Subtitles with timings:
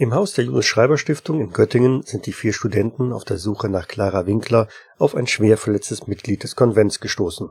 [0.00, 3.68] Im Haus der Julius Schreiber Stiftung in Göttingen sind die vier Studenten auf der Suche
[3.68, 7.50] nach Clara Winkler auf ein schwer verletztes Mitglied des Konvents gestoßen.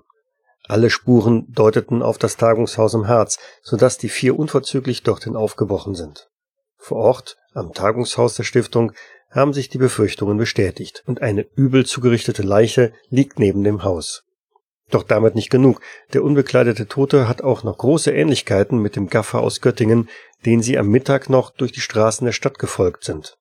[0.63, 5.94] Alle Spuren deuteten auf das Tagungshaus im Harz, so dass die vier unverzüglich dorthin aufgebrochen
[5.94, 6.30] sind.
[6.77, 8.93] Vor Ort, am Tagungshaus der Stiftung,
[9.29, 14.23] haben sich die Befürchtungen bestätigt und eine übel zugerichtete Leiche liegt neben dem Haus.
[14.90, 15.82] Doch damit nicht genug.
[16.14, 20.10] Der unbekleidete Tote hat auch noch große Ähnlichkeiten mit dem Gaffer aus Göttingen,
[20.46, 23.38] den sie am Mittag noch durch die Straßen der Stadt gefolgt sind.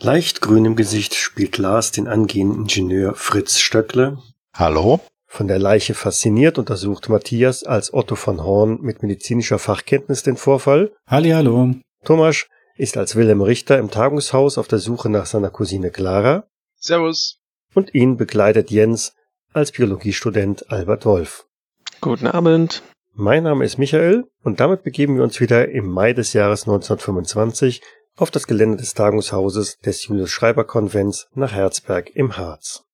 [0.00, 4.18] Leicht grün im Gesicht spielt Lars den angehenden Ingenieur Fritz Stöckle.
[4.54, 5.00] Hallo?
[5.26, 10.92] Von der Leiche fasziniert untersucht Matthias als Otto von Horn mit medizinischer Fachkenntnis den Vorfall.
[11.06, 11.74] Hallo.
[12.04, 12.46] Thomas
[12.76, 16.44] ist als Wilhelm Richter im Tagungshaus auf der Suche nach seiner Cousine Clara.
[16.76, 17.40] Servus.
[17.74, 19.14] Und ihn begleitet Jens
[19.52, 21.46] als Biologiestudent Albert Wolf.
[22.00, 22.82] Guten Abend.
[23.14, 27.82] Mein Name ist Michael und damit begeben wir uns wieder im Mai des Jahres 1925
[28.16, 32.84] auf das Gelände des Tagungshauses des Julius Schreiber Konvents nach Herzberg im Harz.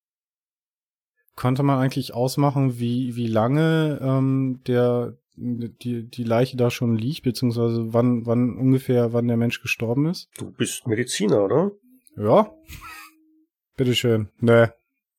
[1.36, 7.24] Konnte man eigentlich ausmachen, wie, wie lange ähm, der, die, die Leiche da schon liegt,
[7.24, 10.28] beziehungsweise wann, wann ungefähr, wann der Mensch gestorben ist?
[10.38, 11.72] Du bist Mediziner, oder?
[12.16, 12.50] Ja.
[13.76, 14.28] Bitteschön.
[14.38, 14.68] Nee,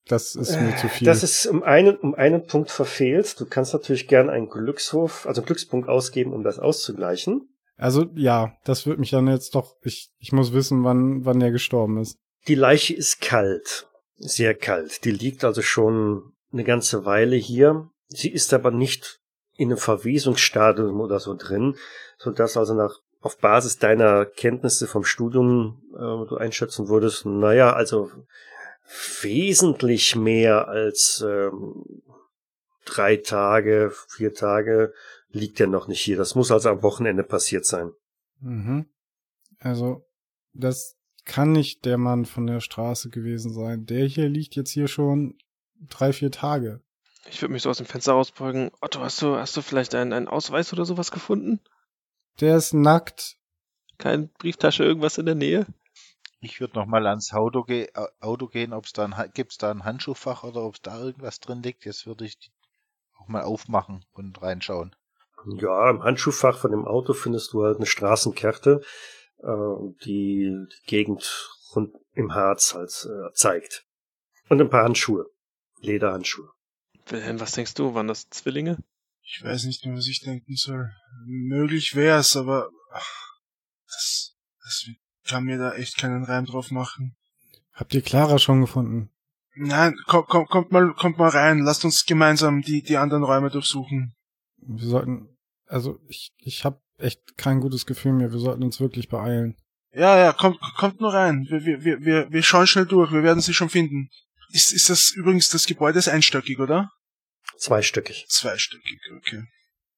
[0.08, 1.06] das ist mir zu viel.
[1.06, 3.40] Das ist um einen, um einen Punkt verfehlt.
[3.40, 7.50] Du kannst natürlich gern einen Glückshof, also einen Glückspunkt ausgeben, um das auszugleichen.
[7.78, 11.52] Also ja, das wird mich dann jetzt doch, ich, ich muss wissen, wann, wann der
[11.52, 12.18] gestorben ist.
[12.48, 13.88] Die Leiche ist kalt.
[14.18, 15.04] Sehr kalt.
[15.04, 17.90] Die liegt also schon eine ganze Weile hier.
[18.08, 19.20] Sie ist aber nicht
[19.58, 21.76] in einem Verwesungsstadium oder so drin,
[22.18, 27.74] so dass also nach auf Basis deiner Kenntnisse vom Studium äh, du einschätzen würdest, naja,
[27.74, 28.12] also
[29.22, 32.04] wesentlich mehr als ähm,
[32.86, 34.94] drei Tage, vier Tage
[35.30, 36.18] liegt er noch nicht hier.
[36.18, 37.92] Das muss also am Wochenende passiert sein.
[38.40, 38.86] Mhm.
[39.60, 40.06] Also,
[40.54, 43.86] das kann nicht der Mann von der Straße gewesen sein.
[43.86, 45.38] Der hier liegt jetzt hier schon
[45.90, 46.82] drei, vier Tage.
[47.30, 48.72] Ich würde mich so aus dem Fenster rausbeugen.
[48.82, 51.60] Otto, hast du, hast du vielleicht einen, einen Ausweis oder sowas gefunden?
[52.40, 53.38] Der ist nackt.
[53.98, 55.66] Keine Brieftasche, irgendwas in der Nähe?
[56.46, 57.90] Ich würde noch mal ans Auto, ge
[58.20, 61.40] Auto gehen, ob es da ein, gibt's da ein Handschuhfach oder ob es da irgendwas
[61.40, 61.86] drin liegt.
[61.86, 62.38] Jetzt würde ich
[63.18, 64.96] auch mal aufmachen und reinschauen.
[65.58, 68.82] Ja, im Handschuhfach von dem Auto findest du halt eine Straßenkarte,
[69.40, 69.48] äh,
[70.06, 73.88] die die Gegend rund im Harz halt äh, zeigt.
[74.48, 75.26] Und ein paar Handschuhe.
[75.80, 76.50] Lederhandschuhe.
[77.08, 77.96] Wilhelm, was denkst du?
[77.96, 78.78] Waren das Zwillinge?
[79.24, 80.92] Ich weiß nicht mehr, was ich denken soll.
[81.26, 83.40] Möglich wär's, aber ach,
[83.88, 84.90] das, das
[85.28, 87.16] kann mir da echt keinen Reim drauf machen.
[87.74, 89.10] Habt ihr Clara schon gefunden?
[89.56, 91.60] Nein, komm, komm, kommt mal, kommt mal rein.
[91.60, 94.16] Lasst uns gemeinsam die, die anderen Räume durchsuchen.
[94.58, 95.38] Wir sollten,
[95.68, 98.32] also ich, ich habe echt kein gutes Gefühl mehr.
[98.32, 99.56] Wir sollten uns wirklich beeilen.
[99.94, 101.46] Ja, ja, kommt, kommt nur rein.
[101.50, 103.12] Wir, wir, wir, wir schauen schnell durch.
[103.12, 104.10] Wir werden sie schon finden.
[104.52, 106.92] Ist, ist das übrigens, das Gebäude ist einstöckig, oder?
[107.58, 108.26] Zweistöckig.
[108.28, 109.44] Zweistöckig, okay.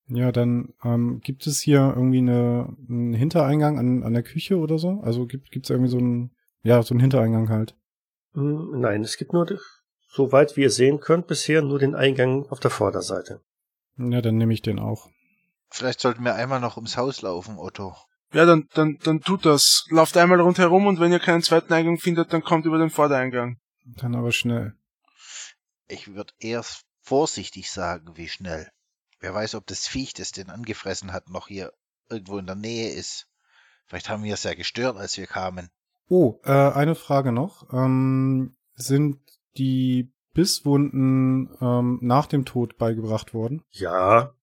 [0.10, 4.78] Ja, dann ähm, gibt es hier irgendwie eine, einen Hintereingang an, an der Küche oder
[4.78, 5.02] so?
[5.02, 6.32] Also gibt es irgendwie so einen,
[6.64, 7.76] ja, so einen Hintereingang halt?
[8.34, 9.48] Hm, nein, es gibt nur,
[10.10, 13.42] soweit wie ihr sehen könnt, bisher nur den Eingang auf der Vorderseite.
[13.98, 15.10] Ja, dann nehme ich den auch.
[15.70, 17.94] Vielleicht sollten wir einmal noch ums Haus laufen, Otto.
[18.34, 19.86] Ja, dann, dann, dann tut das.
[19.90, 23.58] Lauft einmal rundherum und wenn ihr keinen zweiten Eingang findet, dann kommt über den Vordereingang.
[23.86, 24.76] Dann aber schnell.
[25.88, 28.70] Ich würde erst vorsichtig sagen, wie schnell.
[29.20, 31.74] Wer weiß, ob das Viech, das den angefressen hat, noch hier
[32.10, 33.28] irgendwo in der Nähe ist.
[33.86, 35.70] Vielleicht haben wir es ja gestört, als wir kamen.
[36.10, 37.72] Oh, äh, eine Frage noch.
[37.74, 39.20] Ähm, sind
[39.58, 43.64] die Bisswunden ähm, nach dem Tod beigebracht worden?
[43.72, 44.34] Ja.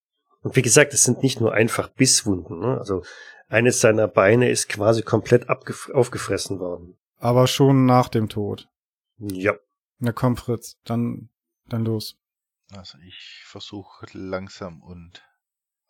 [0.42, 2.58] Und wie gesagt, es sind nicht nur einfach Bisswunden.
[2.58, 2.78] Ne?
[2.78, 3.02] Also
[3.48, 6.98] eines seiner Beine ist quasi komplett aufgefressen worden.
[7.18, 8.68] Aber schon nach dem Tod.
[9.18, 9.54] Ja.
[9.98, 11.28] Na komm, Fritz, dann,
[11.68, 12.18] dann los.
[12.76, 15.22] Also ich versuche langsam und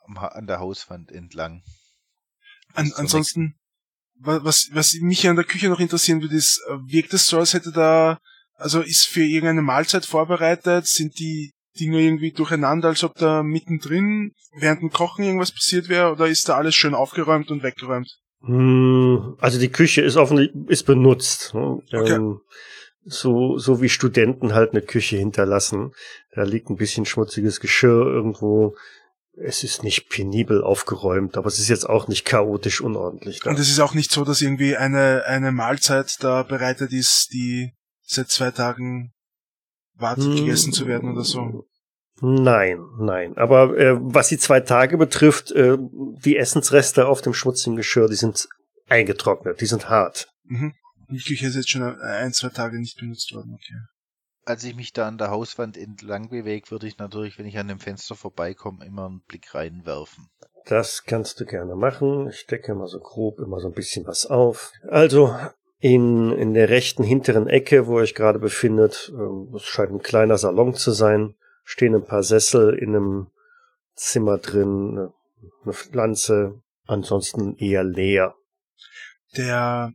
[0.07, 1.63] an der Hauswand entlang.
[2.75, 3.57] An, ansonsten,
[4.17, 7.55] was, was mich an der Küche noch interessieren würde, ist, äh, wirkt es so, als
[7.55, 8.19] hätte da,
[8.55, 14.33] also ist für irgendeine Mahlzeit vorbereitet, sind die Dinge irgendwie durcheinander, als ob da mittendrin
[14.57, 18.19] während dem Kochen irgendwas passiert wäre, oder ist da alles schön aufgeräumt und weggeräumt?
[18.43, 21.55] Hm, also die Küche ist offensichtlich, ist benutzt.
[21.55, 21.83] Ne?
[21.93, 22.13] Okay.
[22.13, 22.41] Ähm,
[23.05, 25.93] so, so wie Studenten halt eine Küche hinterlassen.
[26.33, 28.77] Da liegt ein bisschen schmutziges Geschirr irgendwo.
[29.37, 33.41] Es ist nicht penibel aufgeräumt, aber es ist jetzt auch nicht chaotisch unordentlich.
[33.41, 33.51] Da.
[33.51, 37.73] Und es ist auch nicht so, dass irgendwie eine, eine Mahlzeit da bereitet ist, die
[38.03, 39.13] seit zwei Tagen
[39.95, 41.65] wartet, hm, gegessen zu werden oder so.
[42.21, 43.37] Nein, nein.
[43.37, 48.15] Aber äh, was die zwei Tage betrifft, äh, die Essensreste auf dem schmutzigen Geschirr, die
[48.15, 48.49] sind
[48.89, 50.29] eingetrocknet, die sind hart.
[50.45, 50.75] Mhm.
[51.15, 53.79] Die Küche ist jetzt schon ein, zwei Tage nicht benutzt worden, okay.
[54.47, 57.69] Als ich mich da an der Hauswand entlang bewege, würde ich natürlich, wenn ich an
[57.69, 60.29] dem Fenster vorbeikomme, immer einen Blick reinwerfen.
[60.67, 62.29] Das kannst du gerne machen.
[62.29, 64.73] Ich decke mal so grob immer so ein bisschen was auf.
[64.89, 65.35] Also
[65.79, 70.03] in, in der rechten hinteren Ecke, wo ihr euch gerade befindet, ähm, es scheint ein
[70.03, 73.27] kleiner Salon zu sein, stehen ein paar Sessel in einem
[73.95, 75.11] Zimmer drin,
[75.63, 78.35] eine Pflanze, ansonsten eher leer.
[79.37, 79.93] Der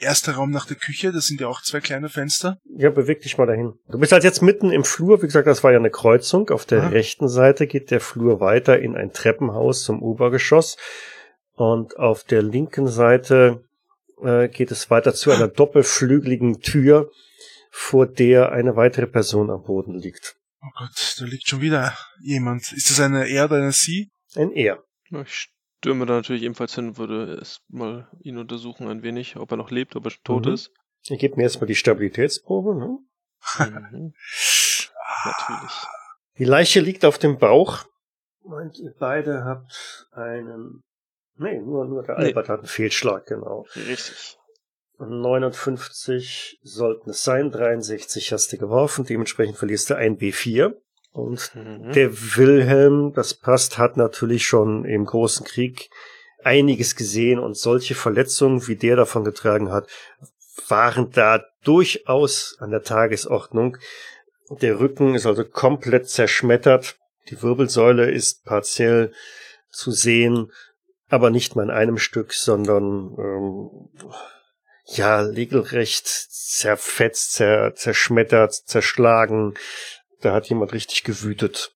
[0.00, 2.58] erste Raum nach der Küche, das sind ja auch zwei kleine Fenster.
[2.76, 3.74] Ja, beweg dich mal dahin.
[3.88, 5.22] Du bist halt jetzt mitten im Flur.
[5.22, 6.50] Wie gesagt, das war ja eine Kreuzung.
[6.50, 6.88] Auf der Aha.
[6.88, 10.76] rechten Seite geht der Flur weiter in ein Treppenhaus zum Obergeschoss.
[11.54, 13.64] Und auf der linken Seite
[14.22, 17.10] äh, geht es weiter zu einer doppelflügeligen Tür,
[17.70, 20.36] vor der eine weitere Person am Boden liegt.
[20.62, 22.72] Oh Gott, da liegt schon wieder jemand.
[22.72, 24.10] Ist das eine Er oder eine Sie?
[24.34, 24.82] Ein Er.
[25.10, 25.48] Ja, Ich
[25.78, 29.70] stürme da natürlich ebenfalls hin, würde erst mal ihn untersuchen ein wenig, ob er noch
[29.70, 30.52] lebt, ob er tot Mhm.
[30.54, 30.70] ist.
[31.08, 32.74] Ihr gebt mir erstmal die Stabilitätsprobe.
[32.76, 32.98] Ne?
[33.58, 34.14] Mhm.
[35.24, 35.74] Natürlich.
[36.38, 37.84] Die Leiche liegt auf dem Bauch.
[38.42, 40.82] Und ihr beide habt einen.
[41.36, 42.24] Nee, nur, nur der Nee.
[42.26, 43.66] Albert hat einen Fehlschlag, genau.
[43.76, 44.36] Richtig.
[44.98, 50.74] 59 sollten es sein, 63 hast du geworfen, dementsprechend verlierst du ein B4.
[51.18, 51.92] Und Mhm.
[51.92, 55.90] der Wilhelm, das passt, hat natürlich schon im Großen Krieg
[56.44, 59.88] einiges gesehen und solche Verletzungen, wie der davon getragen hat,
[60.68, 63.76] waren da durchaus an der Tagesordnung.
[64.50, 66.96] Der Rücken ist also komplett zerschmettert.
[67.28, 69.12] Die Wirbelsäule ist partiell
[69.70, 70.52] zu sehen,
[71.08, 73.70] aber nicht mal in einem Stück, sondern ähm,
[74.86, 79.54] ja, regelrecht zerfetzt, zer, zerschmettert, zerschlagen.
[80.20, 81.72] Da hat jemand richtig gewütet.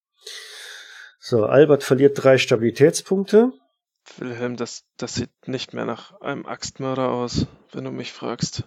[1.19, 3.53] So, Albert verliert drei Stabilitätspunkte.
[4.17, 8.65] Wilhelm, das, das sieht nicht mehr nach einem Axtmörder aus, wenn du mich fragst.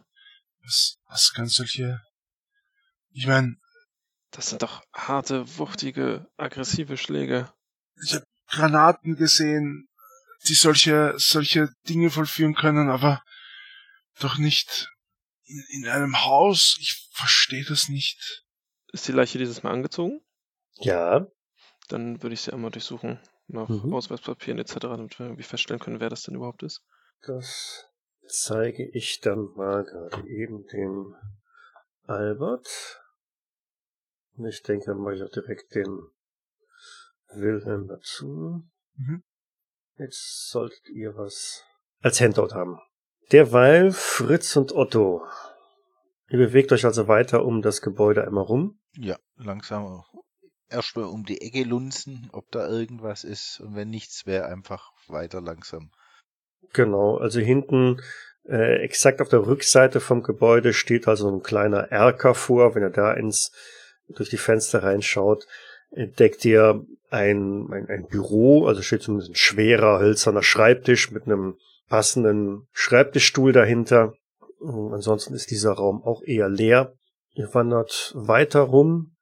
[0.63, 2.01] Was, was kann solche...
[3.11, 3.57] Ich meine,
[4.31, 7.51] Das sind doch harte, wuchtige, aggressive Schläge.
[8.03, 9.87] ich habe Granaten gesehen,
[10.47, 13.23] die solche, solche Dinge vollführen können, aber
[14.19, 14.89] doch nicht
[15.43, 16.77] in, in einem Haus.
[16.79, 18.44] Ich verstehe das nicht.
[18.95, 20.21] Ist die Leiche dieses Mal angezogen?
[20.79, 21.27] Ja,
[21.89, 23.19] Dann würde ich sie einmal durchsuchen.
[23.47, 23.93] Nach Mhm.
[23.93, 26.81] Ausweispapieren etc., damit wir irgendwie feststellen können, wer das denn überhaupt ist.
[27.27, 27.85] das
[28.27, 31.13] zeige ich dann mal gerade eben dem
[32.07, 33.01] Albert.
[34.37, 36.07] Und ich denke, dann mache ich auch direkt den
[37.33, 38.63] Wilhelm dazu.
[38.95, 39.23] Mhm.
[39.97, 41.65] Jetzt solltet ihr was
[42.01, 42.79] als Handout haben.
[43.33, 45.21] Derweil Fritz und Otto.
[46.29, 48.79] Ihr bewegt euch also weiter um das Gebäude einmal rum.
[48.97, 50.03] Ja, langsam
[50.69, 53.59] erstmal um die Ecke lunzen, ob da irgendwas ist.
[53.59, 55.91] Und wenn nichts wäre, einfach weiter langsam.
[56.73, 58.01] Genau, also hinten
[58.47, 62.75] äh, exakt auf der Rückseite vom Gebäude steht also ein kleiner Erker vor.
[62.75, 63.51] Wenn ihr da ins
[64.09, 65.47] durch die Fenster reinschaut,
[65.91, 71.57] entdeckt ihr ein, ein, ein Büro, also steht zumindest ein schwerer, hölzerner Schreibtisch mit einem
[71.87, 74.13] passenden Schreibtischstuhl dahinter.
[74.61, 76.93] Ansonsten ist dieser Raum auch eher leer.
[77.35, 79.15] Ihr wandert weiter rum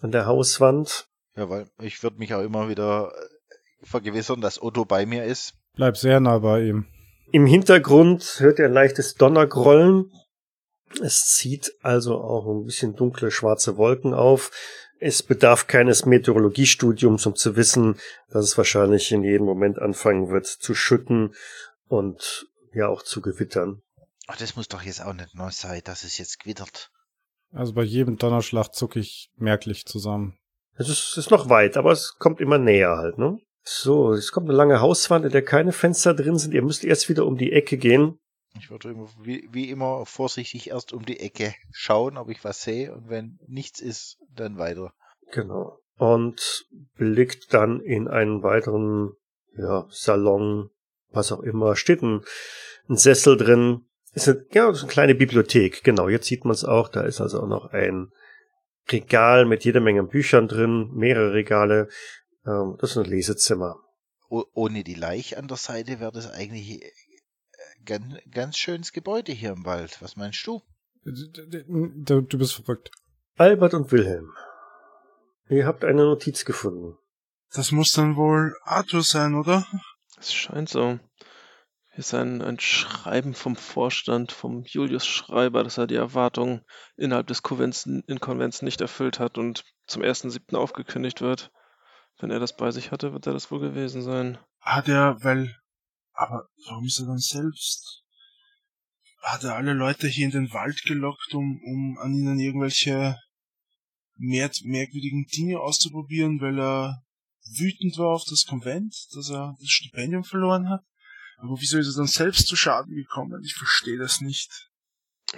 [0.00, 1.06] an der Hauswand.
[1.36, 5.54] Ja, weil ich würde mich auch immer wieder äh, vergewissern, dass Otto bei mir ist.
[5.74, 6.86] Bleib sehr nah bei ihm.
[7.30, 10.10] Im Hintergrund hört ihr ein leichtes Donnergrollen.
[11.02, 14.50] Es zieht also auch ein bisschen dunkle schwarze Wolken auf.
[14.98, 20.46] Es bedarf keines Meteorologiestudiums, um zu wissen, dass es wahrscheinlich in jedem Moment anfangen wird
[20.46, 21.34] zu schütten
[21.86, 23.82] und ja auch zu gewittern.
[24.26, 26.90] Ach, das muss doch jetzt auch nicht neu sein, dass es jetzt gewittert.
[27.52, 30.38] Also bei jedem Donnerschlag zucke ich merklich zusammen.
[30.76, 33.38] Es ist, ist noch weit, aber es kommt immer näher halt, ne?
[33.64, 36.54] So, es kommt eine lange Hauswand, in der keine Fenster drin sind.
[36.54, 38.18] Ihr müsst erst wieder um die Ecke gehen.
[38.58, 42.62] Ich würde immer, wie, wie immer vorsichtig erst um die Ecke schauen, ob ich was
[42.62, 42.94] sehe.
[42.94, 44.94] Und wenn nichts ist, dann weiter.
[45.32, 45.78] Genau.
[45.96, 49.12] Und blickt dann in einen weiteren
[49.56, 50.70] ja, Salon,
[51.10, 51.76] was auch immer.
[51.76, 52.22] Steht ein,
[52.88, 53.87] ein Sessel drin.
[54.18, 55.84] Ist eine, ja, ist eine kleine Bibliothek.
[55.84, 56.88] Genau, jetzt sieht man es auch.
[56.88, 58.10] Da ist also auch noch ein
[58.90, 61.88] Regal mit jeder Menge Büchern drin, mehrere Regale.
[62.44, 63.76] Ähm, das ist ein Lesezimmer.
[64.28, 66.90] Ohne die Leiche an der Seite wäre das eigentlich äh,
[67.84, 70.02] ganz, ganz schönes Gebäude hier im Wald.
[70.02, 70.62] Was meinst du?
[71.04, 72.90] Du, du bist verrückt.
[73.36, 74.32] Albert und Wilhelm.
[75.48, 76.98] Ihr habt eine Notiz gefunden.
[77.52, 79.64] Das muss dann wohl Arthur sein, oder?
[80.18, 80.98] Es scheint so.
[81.98, 86.64] Ist ein, ein Schreiben vom Vorstand, vom Julius Schreiber, dass er die Erwartungen
[86.96, 90.54] innerhalb des Konvents, in Konvents nicht erfüllt hat und zum 1.7.
[90.54, 91.50] aufgekündigt wird.
[92.20, 94.38] Wenn er das bei sich hatte, wird er das wohl gewesen sein.
[94.60, 95.56] Hat er, weil...
[96.12, 98.04] Aber warum ist er dann selbst?
[99.22, 103.16] hat er alle Leute hier in den Wald gelockt, um, um an ihnen irgendwelche
[104.16, 107.02] mehr, merkwürdigen Dinge auszuprobieren, weil er
[107.58, 110.84] wütend war auf das Konvent, dass er das Stipendium verloren hat.
[111.38, 113.42] Aber wieso ist er dann selbst zu Schaden gekommen?
[113.44, 114.68] Ich verstehe das nicht.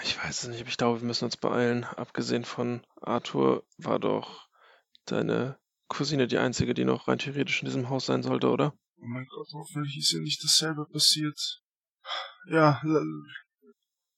[0.02, 1.85] Ich weiß es nicht, aber ich glaube, wir müssen uns beeilen.
[1.85, 4.49] Abgesehen von Arthur war doch
[5.04, 8.73] deine Cousine die einzige, die noch rein theoretisch in diesem Haus sein sollte, oder?
[8.97, 11.62] Oh mein Gott, hoffentlich ist ja nicht dasselbe passiert.
[12.49, 12.80] Ja,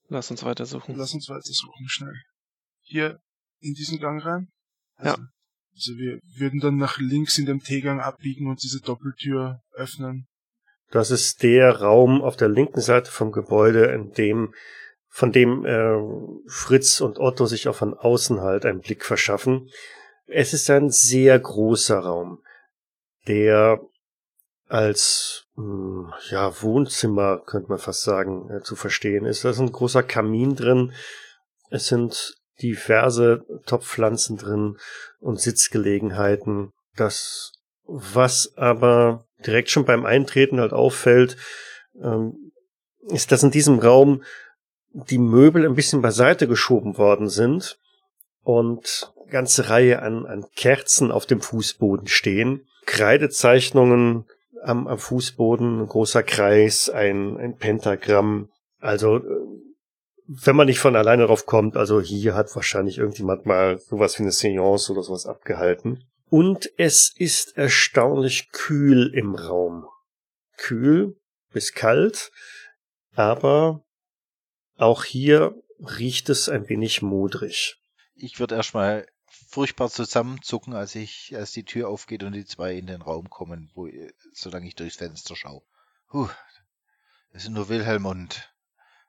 [0.09, 0.95] lass uns weitersuchen.
[0.97, 2.23] Lass uns weitersuchen, schnell.
[2.83, 3.21] Hier
[3.61, 4.53] in diesen Gang rein?
[4.97, 5.29] Also, ja.
[5.75, 10.27] Also wir würden dann nach links in dem T-Gang abbiegen und diese Doppeltür öffnen.
[10.93, 14.55] Das ist der Raum auf der linken Seite vom Gebäude, in dem
[15.09, 15.99] von dem äh,
[16.47, 19.69] Fritz und Otto sich auch von außen halt einen Blick verschaffen.
[20.27, 22.43] Es ist ein sehr großer Raum,
[23.27, 23.81] der
[24.69, 29.45] als mh, hm, ja Wohnzimmer könnte man fast sagen äh, zu verstehen ist.
[29.45, 30.93] Da ist ein großer Kamin drin.
[31.71, 34.79] Es sind diverse Topfpflanzen drin
[35.21, 36.73] und Sitzgelegenheiten.
[36.97, 37.53] Das,
[37.85, 41.37] was aber direkt schon beim Eintreten halt auffällt,
[42.03, 42.53] ähm,
[43.09, 44.23] ist, dass in diesem Raum
[44.93, 47.79] die Möbel ein bisschen beiseite geschoben worden sind
[48.43, 54.27] und ganze Reihe an, an Kerzen auf dem Fußboden stehen, Kreidezeichnungen
[54.63, 58.51] am, am Fußboden, ein großer Kreis, ein, ein Pentagramm.
[58.79, 59.23] Also äh,
[60.27, 64.23] wenn man nicht von alleine drauf kommt, also hier hat wahrscheinlich irgendjemand mal sowas wie
[64.23, 66.05] eine Seance oder sowas abgehalten.
[66.33, 69.87] Und es ist erstaunlich kühl im Raum.
[70.57, 71.21] Kühl
[71.53, 72.33] bis kalt,
[73.15, 73.85] aber
[74.77, 77.77] auch hier riecht es ein wenig modrig.
[78.15, 82.87] Ich würde erstmal furchtbar zusammenzucken, als ich, als die Tür aufgeht und die zwei in
[82.87, 83.87] den Raum kommen, wo,
[84.33, 85.63] solange ich durchs Fenster schaue.
[86.15, 86.31] Huh,
[87.35, 88.51] das sind nur Wilhelm und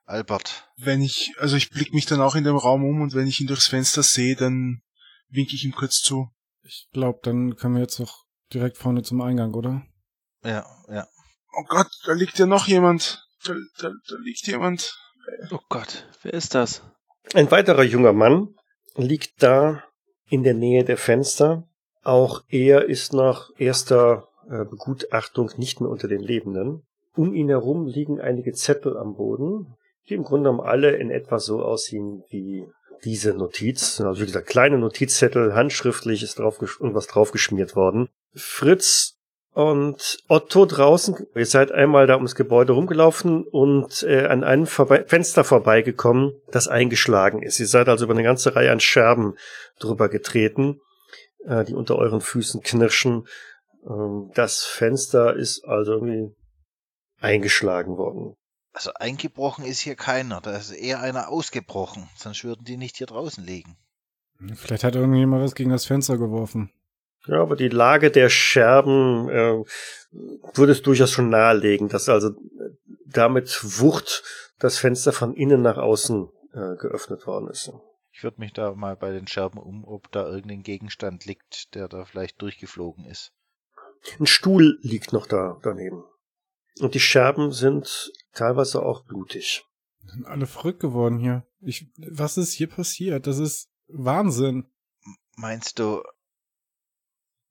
[0.04, 0.70] Albert.
[0.76, 3.40] Wenn ich, also ich blick mich dann auch in dem Raum um und wenn ich
[3.40, 4.82] ihn durchs Fenster sehe, dann
[5.30, 6.30] winke ich ihm kurz zu.
[6.66, 9.82] Ich glaube, dann können wir jetzt noch direkt vorne zum Eingang, oder?
[10.42, 11.06] Ja, ja.
[11.56, 13.26] Oh Gott, da liegt ja noch jemand.
[13.44, 14.98] Da, da, da liegt jemand.
[15.50, 16.82] Oh Gott, wer ist das?
[17.34, 18.54] Ein weiterer junger Mann
[18.96, 19.82] liegt da
[20.28, 21.68] in der Nähe der Fenster.
[22.02, 26.86] Auch er ist nach erster äh, Begutachtung nicht mehr unter den Lebenden.
[27.14, 29.76] Um ihn herum liegen einige Zettel am Boden,
[30.08, 32.66] die im Grunde genommen alle in etwa so aussehen wie
[33.04, 34.00] diese Notiz.
[34.00, 38.08] Also wie gesagt, kleine Notizzettel, handschriftlich ist drauf irgendwas draufgeschmiert worden.
[38.34, 39.14] Fritz
[39.52, 45.04] und Otto draußen, ihr seid einmal da ums Gebäude rumgelaufen und äh, an einem vorbei
[45.06, 47.60] Fenster vorbeigekommen, das eingeschlagen ist.
[47.60, 49.36] Ihr seid also über eine ganze Reihe an Scherben
[49.78, 50.80] drüber getreten,
[51.44, 53.28] äh, die unter euren Füßen knirschen.
[53.88, 56.34] Ähm, das Fenster ist also irgendwie
[57.20, 58.34] eingeschlagen worden.
[58.74, 63.06] Also eingebrochen ist hier keiner, da ist eher einer ausgebrochen, sonst würden die nicht hier
[63.06, 63.76] draußen liegen.
[64.56, 66.72] Vielleicht hat irgendjemand was gegen das Fenster geworfen.
[67.26, 69.64] Ja, aber die Lage der Scherben äh,
[70.54, 72.32] würde es durchaus schon nahelegen, dass also
[73.06, 74.24] damit Wucht
[74.58, 77.72] das Fenster von innen nach außen äh, geöffnet worden ist.
[78.10, 81.88] Ich würde mich da mal bei den Scherben um, ob da irgendein Gegenstand liegt, der
[81.88, 83.32] da vielleicht durchgeflogen ist.
[84.18, 86.02] Ein Stuhl liegt noch da daneben.
[86.80, 89.64] Und die Scherben sind teilweise auch blutig.
[90.06, 91.46] Sind alle verrückt geworden hier.
[91.60, 93.26] Ich, was ist hier passiert?
[93.26, 94.66] Das ist Wahnsinn.
[95.36, 96.02] Meinst du,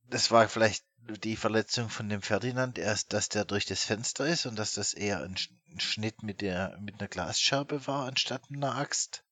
[0.10, 0.86] das war vielleicht
[1.24, 4.94] die Verletzung von dem Ferdinand erst, dass der durch das Fenster ist und dass das
[4.94, 5.36] eher ein,
[5.78, 9.26] Schnitt mit der mit einer Glasscherbe war anstatt einer Axt?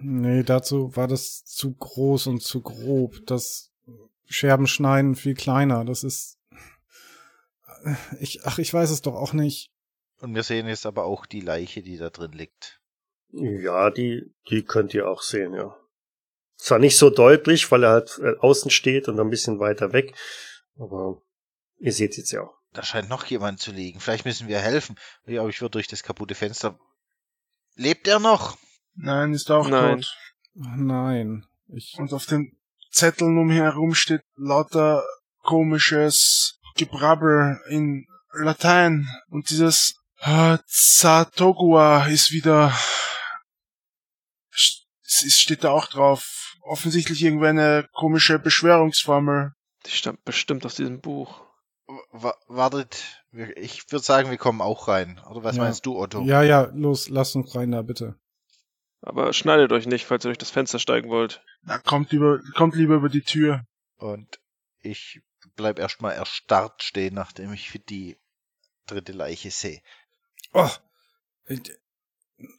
[0.00, 3.16] Nee, dazu war das zu groß und zu grob.
[3.26, 3.72] Das
[4.26, 5.84] Scherben schneiden viel kleiner.
[5.84, 6.38] Das ist
[8.20, 9.70] ich, ach, ich weiß es doch auch nicht.
[10.20, 12.80] Und wir sehen jetzt aber auch die Leiche, die da drin liegt.
[13.32, 15.76] Ja, die, die könnt ihr auch sehen, ja.
[16.56, 20.14] Zwar nicht so deutlich, weil er halt äh, außen steht und ein bisschen weiter weg,
[20.78, 21.22] aber
[21.78, 22.54] ihr seht jetzt ja auch.
[22.72, 24.00] Da scheint noch jemand zu liegen.
[24.00, 24.96] Vielleicht müssen wir helfen.
[25.26, 26.78] Ja, aber ich würde durch das kaputte Fenster.
[27.74, 28.56] Lebt er noch?
[28.94, 30.02] Nein, ist auch Nein.
[30.02, 30.16] tot.
[30.54, 31.46] Nein.
[31.68, 32.56] Ich Und auf den
[32.90, 35.04] Zetteln um ihn herum steht lauter
[35.42, 42.72] komisches Gebrabbel in Latein und dieses äh, Zatogua ist wieder
[45.24, 46.56] es steht da auch drauf.
[46.62, 49.52] Offensichtlich irgendwie eine komische Beschwörungsformel.
[49.86, 51.44] Die stammt bestimmt aus diesem Buch.
[52.12, 53.20] W wartet,
[53.56, 55.20] ich würde sagen, wir kommen auch rein.
[55.28, 55.64] Oder was Ja.
[55.64, 56.22] meinst du, Otto?
[56.22, 58.16] Ja, ja, los, lasst uns rein da, bitte.
[59.00, 61.42] Aber schneidet euch nicht, falls ihr durch das Fenster steigen wollt.
[61.62, 63.64] Na, kommt lieber, kommt lieber über die Tür.
[63.96, 64.38] Und
[64.78, 65.20] ich
[65.56, 68.16] bleib erstmal erstarrt stehen, nachdem ich die
[68.86, 69.80] dritte Leiche sehe.
[70.52, 70.70] Oh,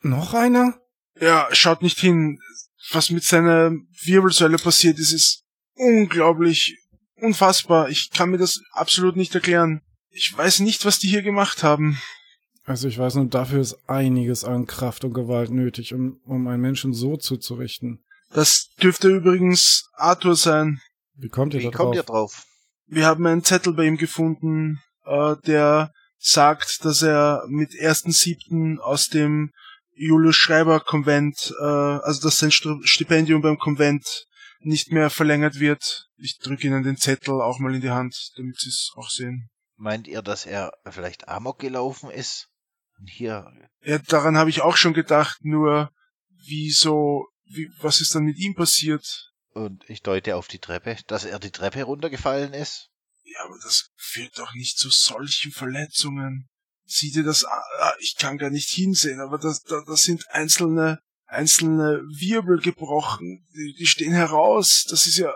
[0.01, 0.79] Noch einer?
[1.19, 2.39] Ja, schaut nicht hin.
[2.91, 3.71] Was mit seiner
[4.03, 5.43] Wirbelsäule passiert ist, ist
[5.75, 6.77] unglaublich,
[7.15, 7.89] unfassbar.
[7.89, 9.81] Ich kann mir das absolut nicht erklären.
[10.09, 11.99] Ich weiß nicht, was die hier gemacht haben.
[12.65, 16.61] Also ich weiß nur, dafür ist einiges an Kraft und Gewalt nötig, um, um einen
[16.61, 18.03] Menschen so zuzurichten.
[18.31, 20.81] Das dürfte übrigens Arthur sein.
[21.15, 21.95] Wie kommt ihr Wie da kommt drauf?
[21.95, 22.45] ihr drauf?
[22.85, 28.79] Wir haben einen Zettel bei ihm gefunden, äh, der sagt, dass er mit 1.7.
[28.79, 29.51] aus dem
[29.95, 34.25] Julius Schreiber Konvent, äh, also dass sein Stipendium beim Konvent
[34.59, 36.07] nicht mehr verlängert wird.
[36.17, 39.49] Ich drücke Ihnen den Zettel auch mal in die Hand, damit Sie es auch sehen.
[39.75, 42.47] Meint ihr, dass er vielleicht Amok gelaufen ist?
[42.97, 45.91] Und hier, Ja, daran habe ich auch schon gedacht, nur
[46.45, 49.32] wieso, wie, was ist dann mit ihm passiert?
[49.53, 52.89] Und ich deute auf die Treppe, dass er die Treppe runtergefallen ist?
[53.23, 56.49] Ja, aber das führt doch nicht zu solchen Verletzungen.
[56.85, 57.61] Sieh dir das an.
[57.99, 63.47] Ich kann gar nicht hinsehen, aber das, da, das sind einzelne, einzelne Wirbel gebrochen.
[63.55, 64.85] Die, die stehen heraus.
[64.89, 65.33] Das ist ja,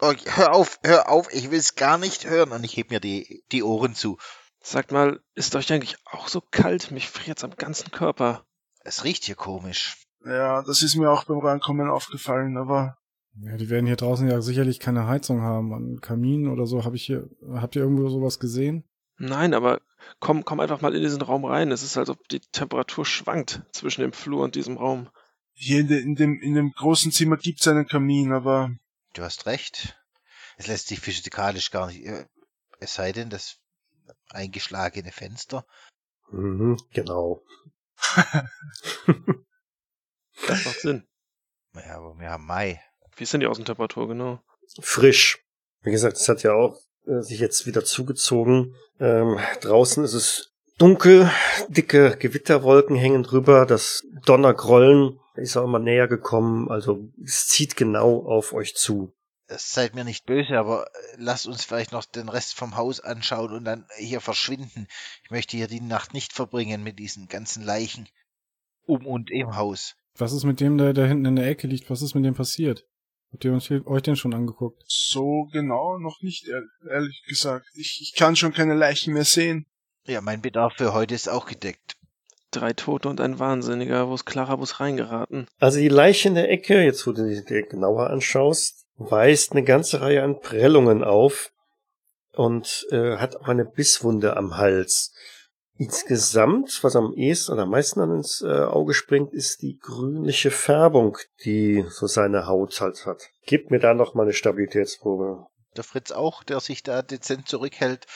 [0.00, 2.52] Oh, hör auf, hör auf, ich will's gar nicht hören.
[2.52, 4.16] Und ich heb mir die, die Ohren zu.
[4.60, 6.90] Sagt mal, ist euch eigentlich auch so kalt?
[6.90, 8.44] Mich friert's am ganzen Körper.
[8.84, 9.96] Es riecht hier komisch.
[10.24, 12.96] ja, das ist mir auch beim Reinkommen aufgefallen, aber
[13.42, 15.72] Ja, die werden hier draußen ja sicherlich keine Heizung haben.
[15.72, 17.28] An Kamin oder so habe ich hier.
[17.52, 18.84] Habt ihr irgendwo sowas gesehen?
[19.18, 19.80] Nein, aber
[20.20, 21.70] komm, komm einfach mal in diesen Raum rein.
[21.70, 25.08] Es ist, als ob die Temperatur schwankt zwischen dem Flur und diesem Raum.
[25.52, 28.70] hier in, de, in dem, in dem großen Zimmer gibt's einen Kamin, aber
[29.14, 29.98] Du hast recht.
[30.56, 32.26] Es lässt sich physikalisch gar nicht, äh,
[32.80, 33.58] es sei denn, das
[34.30, 35.66] eingeschlagene Fenster.
[36.30, 37.42] Mhm, genau.
[40.46, 41.08] Das macht Sinn.
[41.74, 42.80] Ja, aber wir haben Mai.
[43.18, 44.40] Wie ist denn die Außentemperatur genau?
[44.80, 45.44] Frisch.
[45.82, 48.74] Wie gesagt, es hat ja auch äh, sich jetzt wieder zugezogen.
[49.00, 51.30] Ähm, draußen ist es dunkel,
[51.68, 58.24] dicke Gewitterwolken hängen drüber, das Donnergrollen ist auch immer näher gekommen, also es zieht genau
[58.26, 59.12] auf euch zu.
[59.46, 63.00] Es seid mir nicht böse, aber äh, lasst uns vielleicht noch den Rest vom Haus
[63.00, 64.86] anschauen und dann hier verschwinden.
[65.24, 68.08] Ich möchte hier die Nacht nicht verbringen mit diesen ganzen Leichen
[68.84, 69.96] um und im Haus.
[70.16, 71.88] Was ist mit dem, der da hinten in der Ecke liegt?
[71.88, 72.87] Was ist mit dem passiert?
[73.32, 74.82] Habt ihr uns, euch den schon angeguckt?
[74.86, 77.66] so genau noch nicht, ehr- ehrlich gesagt.
[77.74, 79.66] Ich, ich kann schon keine Leichen mehr sehen.
[80.06, 81.96] Ja, mein Bedarf für heute ist auch gedeckt.
[82.50, 84.08] Drei Tote und ein Wahnsinniger.
[84.08, 85.46] Wo ist Clarabus reingeraten?
[85.58, 90.00] Also die Leiche in der Ecke, jetzt wo du dir genauer anschaust, weist eine ganze
[90.00, 91.52] Reihe an Prellungen auf
[92.32, 95.12] und äh, hat auch eine Bisswunde am Hals.
[95.78, 100.50] Insgesamt, was am ehesten oder am meisten an ins äh, Auge springt, ist die grünliche
[100.50, 103.30] Färbung, die so seine Haut halt hat.
[103.46, 105.46] Gib mir da noch mal eine Stabilitätsprobe.
[105.76, 108.06] Der Fritz auch, der sich da dezent zurückhält.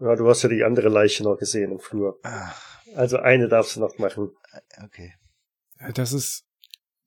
[0.00, 2.18] Ja, du hast ja die andere Leiche noch gesehen im Flur.
[2.24, 2.52] Ah,
[2.94, 4.30] Also eine darfst du noch machen.
[4.84, 5.14] okay.
[5.80, 6.44] Ja, Das ist,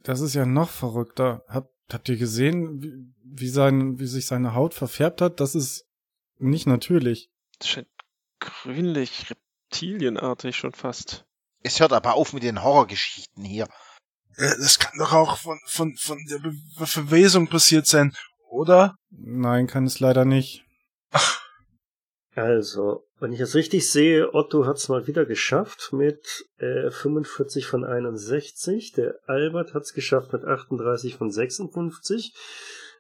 [0.02, 1.44] das ist ja noch verrückter.
[1.48, 2.94] Habt, habt ihr gesehen, wie,
[3.24, 5.40] wie sein, wie sich seine Haut verfärbt hat?
[5.40, 5.86] Das ist
[6.40, 7.30] nicht natürlich.
[7.60, 7.88] Das scheint
[8.40, 9.32] grünlich,
[9.72, 11.26] reptilienartig schon fast.
[11.62, 13.68] Es hört aber auf mit den Horrorgeschichten hier.
[14.38, 16.54] Äh, Das kann doch auch von, von, von der Be
[16.86, 18.14] Verwesung passiert sein,
[18.50, 18.96] oder?
[19.10, 20.64] Nein, kann es leider nicht.
[22.36, 27.66] Also, wenn ich es richtig sehe, Otto hat es mal wieder geschafft mit äh, 45
[27.66, 28.92] von 61.
[28.92, 32.34] Der Albert hat es geschafft mit 38 von 56.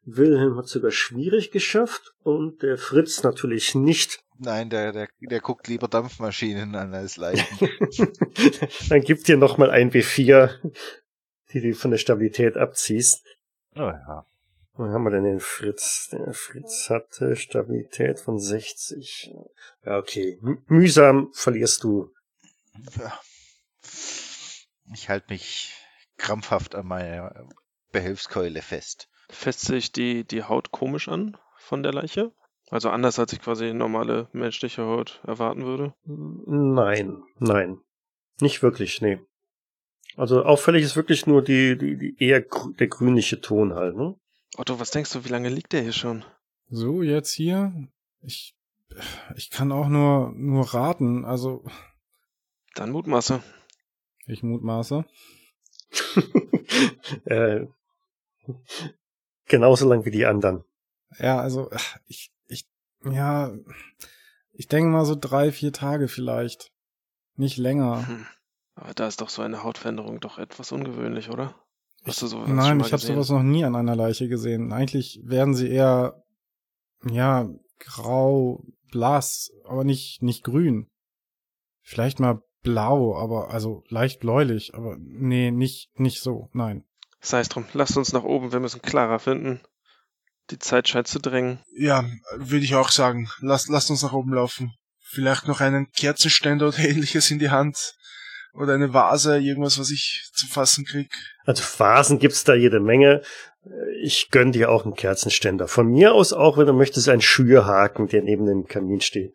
[0.06, 4.22] Wilhelm hat sogar schwierig geschafft und der Fritz natürlich nicht.
[4.38, 7.46] Nein, der, der, der guckt lieber Dampfmaschinen an als Leichen.
[8.90, 10.74] Dann gibt dir noch mal ein W4,
[11.54, 13.24] die du von der Stabilität abziehst.
[13.76, 14.26] oh ja.
[14.78, 16.10] Wo haben wir denn den Fritz?
[16.12, 19.32] Der Fritz hatte Stabilität von 60.
[19.86, 20.38] Ja, okay.
[20.44, 22.12] M mühsam verlierst du.
[24.94, 25.74] Ich halte mich
[26.18, 27.48] krampfhaft an meiner
[27.94, 29.08] Behelfskeule fest.
[29.30, 32.34] Fässt sich die, die Haut komisch an von der Leiche?
[32.70, 35.94] Also anders als ich quasi normale menschliche Haut erwarten würde.
[36.06, 37.80] Nein, nein.
[38.42, 39.20] Nicht wirklich, nee.
[40.18, 44.16] Also auffällig ist wirklich nur die, die, die eher grü der grünliche Ton halt, ne?
[44.58, 46.24] Otto, was denkst du, wie lange liegt der hier schon?
[46.70, 47.74] So, jetzt hier?
[48.22, 48.56] Ich,
[49.36, 51.26] ich kann auch nur, nur raten.
[51.26, 51.66] Also,
[52.76, 53.44] Dann Mutmaße.
[54.26, 55.06] ich mutmaße.
[57.26, 57.66] äh,
[59.46, 60.64] genauso lang wie die anderen.
[61.20, 61.70] Ja, also,
[62.08, 62.32] ich,
[63.12, 63.54] ja,
[64.54, 66.72] ich denke mal so drei, vier Tage vielleicht.
[67.36, 68.08] Nicht länger.
[68.08, 68.26] Hm.
[68.76, 71.56] Aber da ist doch so eine Hautveränderung doch etwas ungewöhnlich, oder?
[72.06, 74.72] Hast du sowas Nein, ich habe sowas noch nie an einer Leiche gesehen.
[74.72, 76.24] Eigentlich werden sie eher,
[77.04, 80.88] ja, grau, blass, aber nicht, nicht grün.
[81.82, 86.84] Vielleicht mal blau, aber also leicht bläulich, aber nee, nicht, nicht so, nein.
[87.22, 89.62] Sei es drum, lasst uns nach oben, wir müssen Clara finden.
[90.52, 91.60] Die Zeit scheint zu drängen.
[91.76, 92.06] Ja,
[92.36, 93.30] würde ich auch sagen.
[93.40, 94.74] Lasst, lasst uns nach oben laufen.
[95.00, 97.96] Vielleicht noch einen Kerzenständer oder ähnliches in die Hand.
[98.54, 101.12] Oder eine Vase, irgendwas, was ich zu fassen krieg.
[101.46, 103.22] Also Vasen gibt's da jede Menge.
[104.02, 105.68] Ich gönn dir auch einen Kerzenständer.
[105.68, 109.34] Von mir aus auch, wenn du möchtest, einen Schürhaken, der neben dem Kamin steht.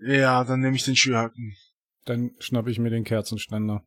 [0.00, 1.56] Ja, dann nehme ich den Schürhaken.
[2.04, 3.84] Dann schnapp ich mir den Kerzenständer.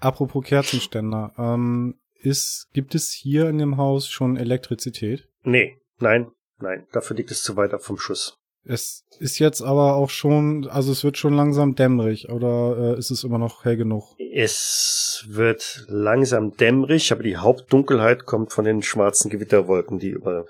[0.00, 5.28] Apropos Kerzenständer, ähm, ist, gibt es hier in dem Haus schon Elektrizität?
[5.44, 8.38] Nee, nein, nein, dafür liegt es zu weit ab vom Schuss.
[8.66, 13.10] Es ist jetzt aber auch schon, also es wird schon langsam dämmerig, oder äh, ist
[13.10, 14.16] es immer noch hell genug?
[14.32, 20.46] Es wird langsam dämmerig, aber die Hauptdunkelheit kommt von den schwarzen Gewitterwolken, die über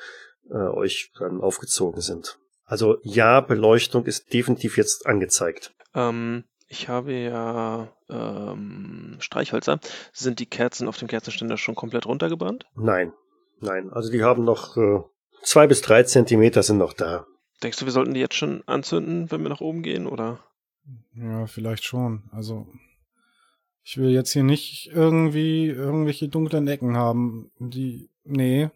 [0.48, 2.38] äh, euch dann aufgezogen sind.
[2.64, 5.74] Also ja, Beleuchtung ist definitiv jetzt angezeigt.
[5.94, 9.80] Ähm, ich habe ja ähm, Streichhölzer.
[10.12, 12.66] Sind die Kerzen auf dem Kerzenständer schon komplett runtergebrannt?
[12.74, 13.12] Nein,
[13.64, 13.90] nein.
[13.92, 15.00] Also die haben noch äh,
[15.42, 17.26] zwei bis drei Zentimeter sind noch da.
[17.62, 20.40] Denkst du, wir sollten die jetzt schon anzünden, wenn wir nach oben gehen, oder?
[21.14, 22.24] Ja, vielleicht schon.
[22.32, 22.66] Also
[23.82, 27.50] ich will jetzt hier nicht irgendwie irgendwelche dunklen Ecken haben.
[27.58, 28.70] Die, nee,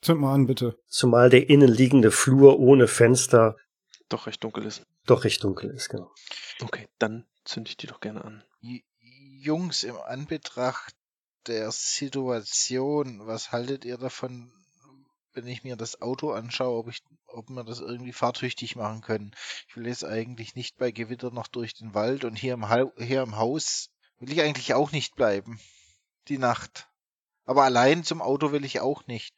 [0.00, 0.78] zünd mal an, bitte.
[0.86, 3.56] Zumal der innenliegende Flur ohne Fenster
[4.08, 4.84] Doch recht dunkel ist.
[5.06, 6.10] doch recht dunkel ist, genau.
[6.62, 8.44] Okay, dann zünde ich die doch gerne an.
[9.40, 10.94] Jungs, im Anbetracht
[11.48, 14.52] der Situation, was haltet ihr davon,
[15.32, 19.34] wenn ich mir das Auto anschaue, ob ich, ob wir das irgendwie fahrtüchtig machen können?
[19.68, 22.92] Ich will jetzt eigentlich nicht bei Gewitter noch durch den Wald und hier im, Hau-
[22.98, 25.60] hier im Haus will ich eigentlich auch nicht bleiben.
[26.28, 26.88] Die Nacht.
[27.44, 29.34] Aber allein zum Auto will ich auch nicht.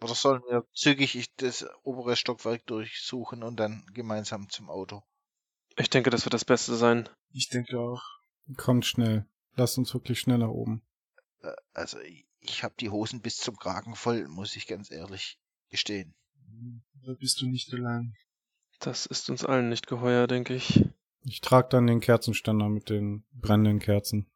[0.00, 5.02] Oder sollen wir zügig ich- das obere Stockwerk durchsuchen und dann gemeinsam zum Auto?
[5.76, 7.08] Ich denke, das wird das Beste sein.
[7.32, 8.02] Ich denke auch.
[8.56, 9.26] Kommt schnell.
[9.56, 10.82] Lasst uns wirklich schnell nach oben.
[11.42, 15.38] Äh, Also ich- ich habe die Hosen bis zum Kragen voll, muss ich ganz ehrlich
[15.68, 16.14] gestehen.
[17.04, 18.14] Da bist du nicht allein.
[18.80, 20.84] Das ist uns allen nicht geheuer, denke ich.
[21.24, 24.26] Ich trage dann den Kerzenständer mit den brennenden Kerzen.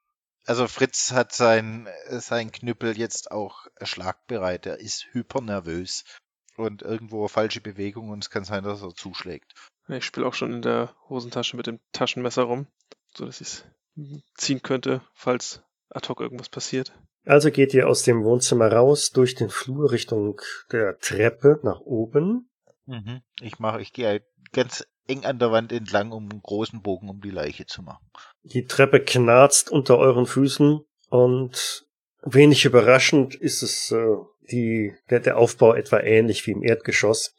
[0.44, 4.66] Also Fritz hat sein, äh, sein Knüppel jetzt auch schlagbereit.
[4.66, 6.04] Er ist hypernervös
[6.56, 9.54] und irgendwo falsche Bewegung und es kann sein, dass er zuschlägt.
[9.88, 12.66] Ich spiele auch schon in der Hosentasche mit dem Taschenmesser rum,
[13.16, 13.64] so dass ich es
[14.34, 15.62] ziehen könnte, falls
[15.94, 16.92] ad hoc irgendwas passiert.
[17.24, 22.50] Also geht ihr aus dem Wohnzimmer raus, durch den Flur Richtung der Treppe nach oben.
[22.86, 23.22] Mhm.
[23.40, 27.08] Ich mache, ich gehe halt ganz eng an der Wand entlang, um einen großen Bogen
[27.08, 28.04] um die Leiche zu machen.
[28.42, 31.86] Die Treppe knarzt unter euren Füßen und
[32.22, 34.16] wenig überraschend ist es äh,
[34.50, 37.34] die, der, der Aufbau etwa ähnlich wie im Erdgeschoss.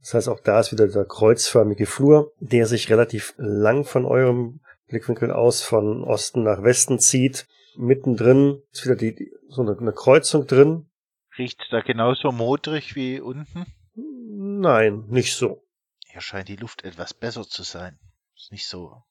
[0.00, 4.60] Das heißt, auch da ist wieder der kreuzförmige Flur, der sich relativ lang von eurem
[4.88, 7.46] Blickwinkel aus von Osten nach Westen zieht.
[7.76, 10.90] Mittendrin ist wieder die, die so eine, eine Kreuzung drin.
[11.38, 13.66] Riecht da genauso modrig wie unten?
[13.94, 15.66] Nein, nicht so.
[16.06, 17.98] Hier scheint die Luft etwas besser zu sein.
[18.36, 19.02] Ist nicht so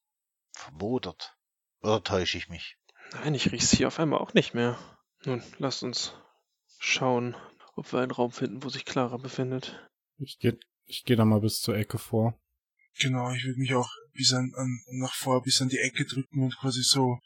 [0.52, 1.36] vermodert.
[1.82, 2.78] Oder täusche ich mich?
[3.14, 4.78] Nein, ich riech's hier auf einmal auch nicht mehr.
[5.26, 6.14] Nun, lasst uns
[6.80, 7.36] schauen,
[7.76, 9.88] ob wir einen Raum finden, wo sich Clara befindet.
[10.18, 12.38] Ich gehe ich geh da mal bis zur Ecke vor.
[13.00, 16.44] Genau, ich würde mich auch bis an, an nach vor, bis an die Ecke drücken
[16.44, 17.20] und quasi so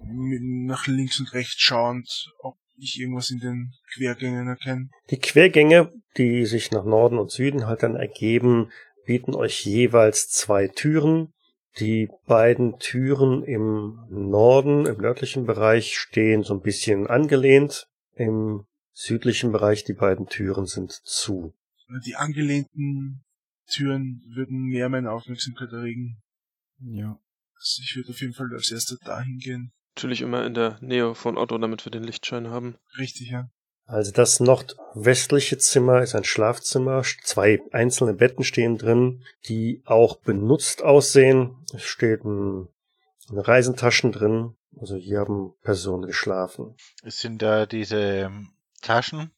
[0.00, 4.88] nach links und rechts schauend, ob ich irgendwas in den Quergängen erkenne.
[5.10, 8.70] Die Quergänge, die sich nach Norden und Süden halt dann ergeben,
[9.06, 11.32] bieten euch jeweils zwei Türen.
[11.78, 17.86] Die beiden Türen im Norden, im nördlichen Bereich stehen so ein bisschen angelehnt.
[18.14, 21.54] Im südlichen Bereich die beiden Türen sind zu.
[22.04, 23.22] Die angelehnten
[23.66, 26.22] Türen würden mehr meine Aufmerksamkeit erregen.
[26.80, 27.18] Ja.
[27.54, 29.72] Also ich würde auf jeden Fall als erster dahin gehen.
[29.94, 32.76] Natürlich immer in der Nähe von Otto, damit wir den Lichtschein haben.
[32.98, 33.50] Richtig, ja.
[33.84, 37.02] Also das nordwestliche Zimmer ist ein Schlafzimmer.
[37.24, 41.56] Zwei einzelne Betten stehen drin, die auch benutzt aussehen.
[41.74, 42.68] Es steht ein,
[43.30, 44.54] eine Reisentaschen drin.
[44.80, 46.74] Also hier haben Personen geschlafen.
[47.02, 49.30] Es sind da diese ähm, Taschen.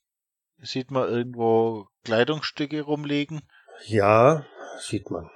[0.59, 3.43] Sieht man irgendwo Kleidungsstücke rumliegen?
[3.87, 4.47] Ja,
[4.79, 5.31] sieht man.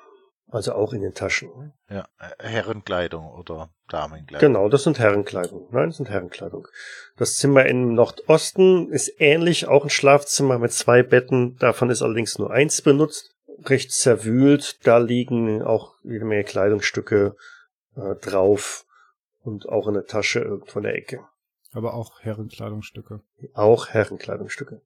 [0.50, 1.74] Also auch in den Taschen.
[1.90, 2.08] Ja,
[2.38, 4.46] Herrenkleidung oder Damenkleidung.
[4.46, 5.68] Genau, das sind Herrenkleidung.
[5.70, 6.68] Nein, das sind Herrenkleidung.
[7.16, 11.56] Das Zimmer im Nordosten ist ähnlich, auch ein Schlafzimmer mit zwei Betten.
[11.58, 13.34] Davon ist allerdings nur eins benutzt.
[13.64, 14.86] Recht zerwühlt.
[14.86, 17.36] Da liegen auch jede Menge Kleidungsstücke
[17.96, 18.86] äh, drauf
[19.42, 21.26] und auch eine Tasche irgendwo in der Ecke.
[21.72, 23.20] Aber auch Herrenkleidungsstücke.
[23.52, 24.80] Auch Herrenkleidungsstücke.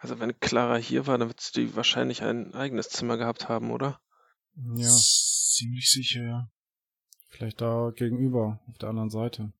[0.00, 3.98] Also wenn Clara hier war, dann wird sie wahrscheinlich ein eigenes Zimmer gehabt haben, oder?
[4.76, 4.88] Ja.
[4.88, 6.50] Ziemlich sicher, ja.
[7.28, 9.52] Vielleicht da gegenüber, auf der anderen Seite.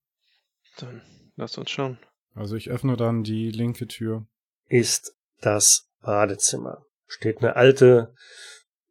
[0.78, 1.02] Dann
[1.36, 1.98] lass uns schauen.
[2.34, 4.26] Also ich öffne dann die linke Tür.
[4.66, 6.84] Ist das Badezimmer.
[7.06, 8.14] Steht eine alte,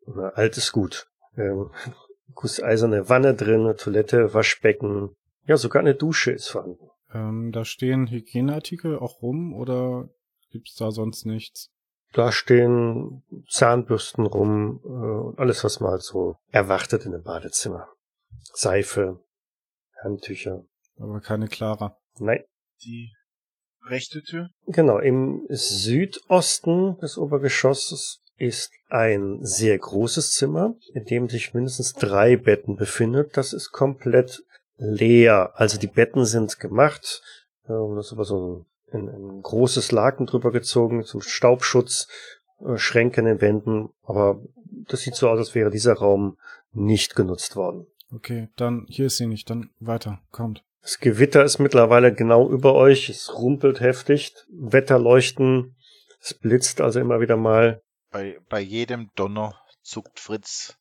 [0.06, 1.08] ein altes Gut.
[1.36, 1.72] Ähm,
[2.34, 5.16] gusseiserne Wanne drin, eine Toilette, Waschbecken.
[5.46, 6.90] Ja, sogar eine Dusche ist vorhanden.
[7.14, 10.10] Ähm, da stehen Hygieneartikel auch rum oder
[10.52, 11.72] gibt's da sonst nichts?
[12.18, 17.90] Da stehen Zahnbürsten rum äh, und alles, was man halt so erwartet in einem Badezimmer.
[18.54, 19.20] Seife,
[20.02, 20.66] Handtücher.
[20.98, 21.96] Aber keine Clara.
[22.18, 22.44] Nein.
[22.84, 23.14] Die
[23.86, 24.50] rechte Tür?
[24.66, 32.36] Genau, im Südosten des Obergeschosses ist ein sehr großes Zimmer, in dem sich mindestens drei
[32.36, 33.38] Betten befindet.
[33.38, 34.44] Das ist komplett
[34.78, 35.52] leer.
[35.54, 37.22] Also die Betten sind gemacht.
[37.70, 42.08] Ähm, das ist aber so ein, ein, ein großes Laken drüber gezogen zum Staubschutz,
[42.66, 43.90] äh, Schränke in den Wänden.
[44.04, 44.42] Aber
[44.88, 46.38] das sieht so aus, als wäre dieser Raum
[46.72, 47.88] nicht genutzt worden.
[48.12, 49.50] Okay, dann hier ist sie nicht.
[49.50, 50.20] Dann weiter.
[50.32, 50.64] Kommt.
[50.82, 53.10] Das Gewitter ist mittlerweile genau über euch.
[53.10, 54.34] Es rumpelt heftig.
[54.50, 55.76] Wetterleuchten.
[56.22, 57.82] Es blitzt also immer wieder mal.
[58.12, 60.78] Bei, bei jedem Donner zuckt Fritz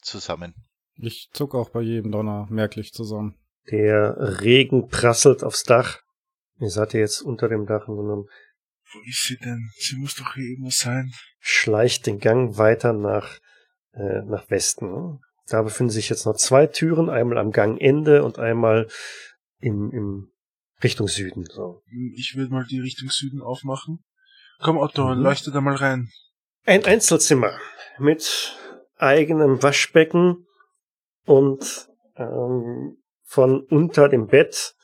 [0.00, 0.54] zusammen.
[0.94, 3.36] Ich zuck auch bei jedem Donner merklich zusammen.
[3.70, 6.00] Der Regen prasselt aufs Dach.
[6.58, 9.70] Ihr seid ja jetzt unter dem Dach und Wo ist sie denn?
[9.78, 11.12] Sie muss doch hier irgendwo sein.
[11.40, 13.38] schleicht den Gang weiter nach,
[13.92, 15.20] äh, nach Westen.
[15.48, 18.88] Da befinden sich jetzt noch zwei Türen, einmal am Gangende und einmal
[19.60, 20.30] im, im
[20.82, 21.44] Richtung Süden.
[21.50, 21.82] So.
[22.16, 24.04] Ich will mal die Richtung Süden aufmachen.
[24.60, 25.22] Komm, Otto, Mhm.
[25.22, 26.10] leuchte da mal rein.
[26.64, 27.58] Ein Einzelzimmer
[27.98, 28.56] mit
[28.96, 30.46] eigenem Waschbecken
[31.26, 34.74] und ähm, von unter dem Bett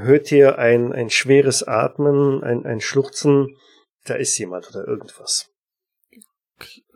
[0.00, 3.56] hört ihr ein, ein schweres Atmen, ein, ein Schluchzen.
[4.04, 5.50] Da ist jemand oder irgendwas.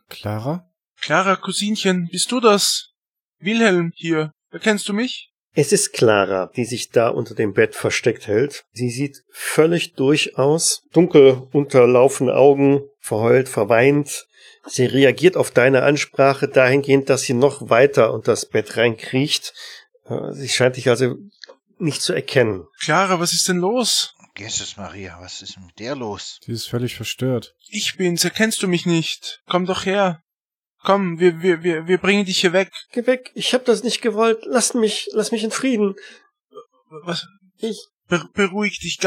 [0.08, 0.68] Clara?
[1.00, 2.90] Clara, Cousinchen, bist du das?
[3.38, 4.32] Wilhelm hier.
[4.50, 5.32] Erkennst du mich?
[5.54, 8.64] Es ist Clara, die sich da unter dem Bett versteckt hält.
[8.72, 14.26] Sie sieht völlig durch aus, dunkel unterlaufene Augen, verheult, verweint.
[14.66, 19.52] Sie reagiert auf deine Ansprache dahingehend, dass sie noch weiter unter das Bett reinkriecht.
[20.06, 21.16] Äh, Sie scheint dich also
[21.82, 22.64] nicht zu erkennen.
[22.80, 24.14] Clara, was ist denn los?
[24.36, 26.38] Jesus Maria, was ist mit der los?
[26.44, 27.54] Sie ist völlig verstört.
[27.68, 29.40] Ich bin's, erkennst du mich nicht?
[29.46, 30.22] Komm doch her.
[30.84, 32.70] Komm, wir, wir, wir, wir bringen dich hier weg.
[32.92, 34.38] Geh weg, ich hab das nicht gewollt.
[34.46, 35.94] Lass mich, lass mich in Frieden.
[37.04, 37.26] Was?
[37.58, 37.88] Ich.
[38.08, 38.98] Be beruhig dich,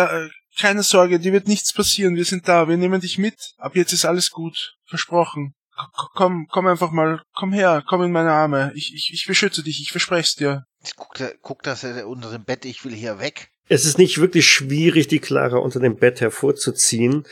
[0.58, 2.16] keine Sorge, dir wird nichts passieren.
[2.16, 3.36] Wir sind da, wir nehmen dich mit.
[3.58, 4.76] Ab jetzt ist alles gut.
[4.86, 5.54] Versprochen.
[5.76, 8.72] K komm, komm einfach mal, komm her, komm in meine Arme.
[8.76, 10.64] Ich, ich, ich beschütze dich, ich versprech's dir.
[10.96, 11.32] Guck, da,
[11.64, 13.50] dass er unter dem Bett, ich will hier weg.
[13.68, 17.26] Es ist nicht wirklich schwierig, die Clara unter dem Bett hervorzuziehen.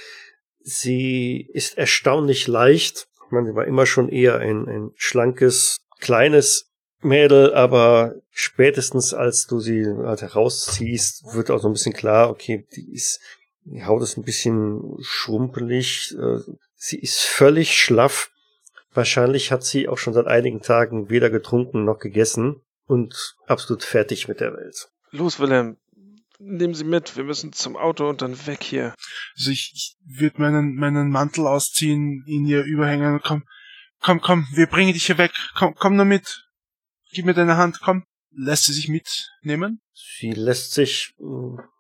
[0.62, 3.08] Sie ist erstaunlich leicht.
[3.26, 9.46] Ich meine, sie war immer schon eher ein, ein schlankes, kleines Mädel, aber spätestens als
[9.46, 13.20] du sie halt herausziehst, wird auch so ein bisschen klar, okay, die ist,
[13.66, 16.40] die Haut ist ein bisschen schrumpelig, äh,
[16.76, 18.32] sie ist völlig schlaff.
[18.94, 24.28] Wahrscheinlich hat sie auch schon seit einigen Tagen weder getrunken noch gegessen und absolut fertig
[24.28, 24.90] mit der Welt.
[25.12, 25.78] Los, Wilhelm.
[26.40, 27.16] Nehmen Sie mit.
[27.16, 28.96] Wir müssen zum Auto und dann weg hier.
[29.38, 33.22] Also ich, ich würde meinen, meinen Mantel ausziehen, ihn ihr überhängen.
[33.24, 33.44] Komm,
[34.02, 35.32] komm, komm, wir bringen dich hier weg.
[35.56, 36.46] Komm, komm nur mit.
[37.12, 38.04] Gib mir deine Hand, komm.
[38.36, 39.80] Lässt sie sich mitnehmen?
[39.94, 41.14] Sie lässt sich,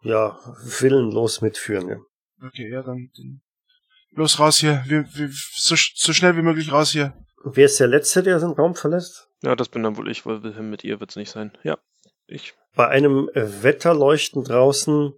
[0.03, 0.39] ja,
[0.79, 1.89] willenlos mitführen.
[1.89, 1.97] Ja.
[2.47, 3.41] Okay, ja, dann, dann
[4.11, 4.83] los raus hier.
[4.85, 7.13] Wir, wir, so, so schnell wie möglich raus hier.
[7.43, 9.27] Wer ist der Letzte, der den Raum verlässt?
[9.43, 11.51] Ja, das bin dann wohl ich, weil Wilhelm mit ihr wird's nicht sein.
[11.63, 11.77] Ja,
[12.27, 12.53] ich.
[12.75, 15.13] Bei einem äh, Wetterleuchten draußen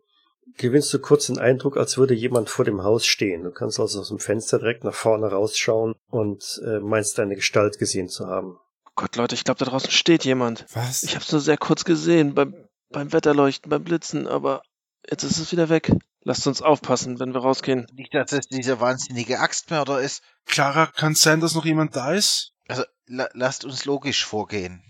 [0.58, 3.44] gewinnst du kurz den Eindruck, als würde jemand vor dem Haus stehen.
[3.44, 7.78] Du kannst also aus dem Fenster direkt nach vorne rausschauen und äh, meinst deine Gestalt
[7.78, 8.58] gesehen zu haben.
[8.96, 10.66] Gott, Leute, ich glaube, da draußen steht jemand.
[10.74, 11.04] Was?
[11.04, 12.56] Ich hab's nur sehr kurz gesehen beim,
[12.90, 14.64] beim Wetterleuchten, beim Blitzen, aber
[15.10, 15.92] jetzt ist es wieder weg.
[16.24, 17.86] Lasst uns aufpassen, wenn wir rausgehen.
[17.94, 20.24] Nicht, dass es dieser wahnsinnige Axtmörder ist.
[20.46, 22.54] Clara, kann es sein, dass noch jemand da ist?
[22.68, 24.84] Also la lasst uns logisch vorgehen.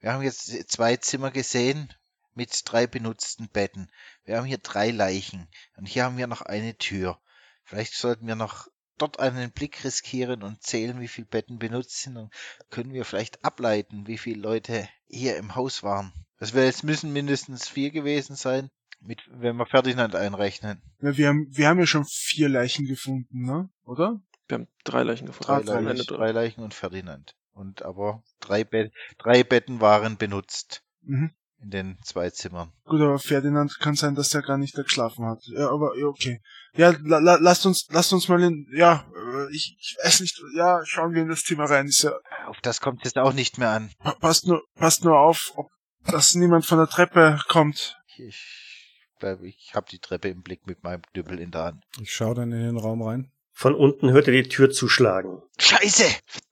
[0.00, 1.92] Wir haben jetzt zwei Zimmer gesehen
[2.34, 3.90] mit drei benutzten Betten.
[4.24, 7.20] Wir haben hier drei Leichen und hier haben wir noch eine Tür.
[7.64, 8.68] Vielleicht sollten wir noch
[8.98, 12.14] dort einen Blick riskieren und zählen, wie viele Betten benutzt sind.
[12.14, 12.30] Dann
[12.70, 16.12] können wir vielleicht ableiten, wie viele Leute hier im Haus waren.
[16.38, 18.70] Das wäre jetzt müssen mindestens vier gewesen sein,
[19.00, 20.82] mit, wenn wir Ferdinand einrechnen.
[21.00, 23.68] Ja, wir haben, wir haben ja schon vier Leichen gefunden, ne?
[23.84, 24.20] Oder?
[24.48, 25.66] Wir haben drei Leichen gefunden.
[25.66, 27.36] Drei, Leichen, drei Leichen und Ferdinand.
[27.60, 31.30] Und aber drei, Be drei Betten waren benutzt Mhm.
[31.62, 32.72] in den zwei Zimmern.
[32.84, 35.40] Gut, aber Ferdinand kann sein, dass der gar nicht da geschlafen hat.
[35.46, 36.40] Ja, aber ja, okay.
[36.74, 40.40] Ja, la, la, lasst uns, lasst uns mal in, ja, äh, ich, ich weiß nicht,
[40.54, 41.86] ja, schauen wir in das Zimmer rein.
[41.86, 42.12] Ist ja,
[42.46, 43.90] Auf das kommt jetzt auch nicht mehr an.
[43.98, 45.68] pa- passt nur, passt nur auf, ob,
[46.06, 47.98] dass niemand von der Treppe kommt.
[48.16, 51.84] Ich glaube, ich habe die Treppe im Blick mit meinem Knüppel in der Hand.
[52.00, 53.32] Ich schaue dann in den Raum rein.
[53.52, 55.42] Von unten hört er die Tür zuschlagen.
[55.58, 56.04] Scheiße!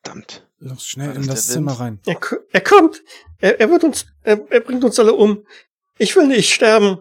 [0.03, 0.47] Verdammt.
[0.59, 2.01] Los, schnell in das Zimmer rein.
[2.07, 2.18] Er,
[2.53, 3.03] er kommt.
[3.38, 5.47] Er, er wird uns, er, er bringt uns alle um.
[5.99, 6.99] Ich will nicht sterben.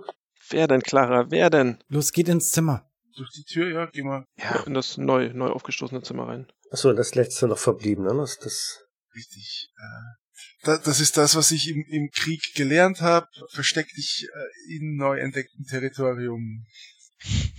[0.50, 1.30] Wer denn, Clara?
[1.30, 1.78] Wer denn?
[1.88, 2.90] Los, geht ins Zimmer.
[3.16, 4.26] Durch die Tür, ja, geh mal.
[4.38, 6.48] Ja, In das neu, neu aufgestoßene Zimmer rein.
[6.72, 8.14] Achso, das letzte noch verblieben, ne?
[8.16, 9.70] Das, das Richtig.
[9.76, 13.28] Äh, da, das ist das, was ich im, im Krieg gelernt habe.
[13.50, 16.66] Versteck dich äh, in neu entdecktem Territorium.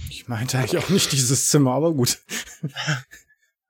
[0.09, 2.19] Ich meinte eigentlich auch nicht dieses Zimmer, aber gut.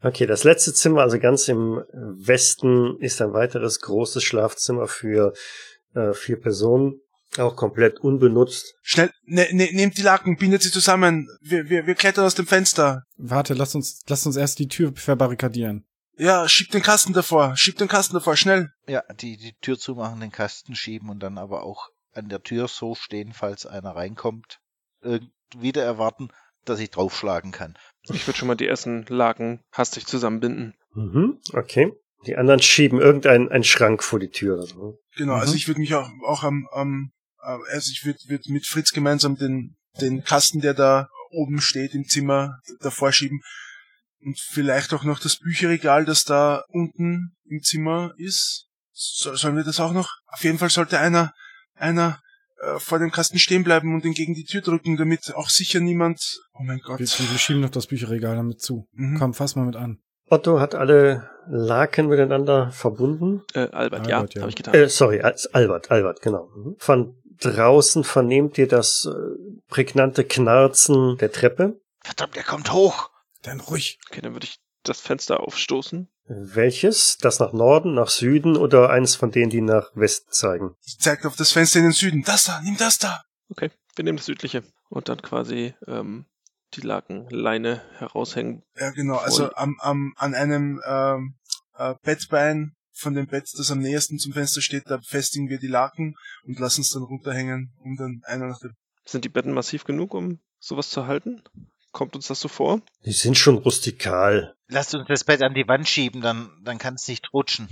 [0.03, 5.33] Okay, das letzte Zimmer, also ganz im Westen, ist ein weiteres großes Schlafzimmer für
[5.95, 7.01] äh, vier Personen,
[7.37, 8.75] auch komplett unbenutzt.
[8.83, 11.29] Schnell, ne, ne, nehmt die Laken, bindet sie zusammen.
[11.41, 13.03] Wir, wir, wir klettern aus dem Fenster.
[13.17, 15.85] Warte, lass uns, lass uns erst die Tür verbarrikadieren.
[16.17, 17.57] Ja, schieb den Kasten davor.
[17.57, 18.71] Schieb den Kasten davor, schnell.
[18.89, 22.67] ja, die, die Tür zumachen, den Kasten schieben und dann aber auch an der Tür
[22.67, 24.59] so stehen, falls einer reinkommt.
[25.01, 26.31] Irgend wieder erwarten,
[26.65, 27.79] dass ich draufschlagen kann.
[28.11, 30.75] Ich würde schon mal die ersten Laken hastig zusammenbinden.
[30.95, 31.93] Mhm, okay.
[32.27, 34.57] Die anderen schieben irgendeinen einen Schrank vor die Tür.
[34.57, 34.99] Oder so.
[35.17, 35.41] Genau, Mhm.
[35.41, 39.37] also ich würde mich auch, auch am, am also ich würde würd mit Fritz gemeinsam
[39.37, 43.41] den, den Kasten, der da oben steht im Zimmer, davor schieben.
[44.21, 48.67] Und vielleicht auch noch das Bücherregal, das da unten im Zimmer ist.
[48.93, 50.11] So, sollen wir das auch noch?
[50.27, 51.33] Auf jeden Fall sollte einer,
[51.77, 52.21] einer
[52.61, 55.81] äh, vor dem Kasten stehen bleiben und ihn gegen die Tür drücken, damit auch sicher
[55.81, 56.41] niemand.
[56.55, 56.99] Oh mein Gott.
[56.99, 58.89] Wir, wir schieben noch das Bücherregal damit zu.
[58.93, 59.19] Mhm.
[59.19, 59.99] Komm, fass mal mit an.
[60.31, 63.43] Otto hat alle Laken miteinander verbunden.
[63.55, 64.41] Äh, Albert, Albert, ja, ja.
[64.43, 64.75] habe ich getan.
[64.75, 66.51] Äh, sorry, als Albert, Albert, genau.
[66.55, 66.77] Mhm.
[66.79, 69.15] Von draußen vernehmt ihr das äh,
[69.69, 71.81] prägnante Knarzen der Treppe.
[72.01, 73.11] Verdammt, er kommt hoch!
[73.43, 73.99] Dann ruhig.
[74.11, 76.09] Okay, dann würde ich das Fenster aufstoßen.
[76.29, 77.17] Welches?
[77.19, 80.75] Das nach Norden, nach Süden oder eines von denen, die nach Westen zeigen?
[80.85, 82.23] Ich zeig auf das Fenster in den Süden.
[82.23, 83.23] Das da, nimm das da.
[83.51, 84.63] Okay, wir nehmen das südliche.
[84.91, 86.27] Und dann quasi ähm,
[86.75, 88.63] die Lakenleine heraushängen.
[88.79, 89.17] Ja, genau.
[89.17, 91.35] Also am, am, an einem ähm,
[91.77, 95.69] äh, Bettbein von dem Bett, das am nächsten zum Fenster steht, da befestigen wir die
[95.69, 96.15] Laken
[96.45, 98.75] und lassen es dann runterhängen, um dann einer nach dem.
[99.07, 101.43] Sind die Betten massiv genug, um sowas zu halten?
[101.93, 102.83] Kommt uns das so vor?
[103.07, 104.55] Die sind schon rustikal.
[104.69, 107.69] Lasst uns das Bett an die Wand schieben, dann, dann kann es nicht rutschen.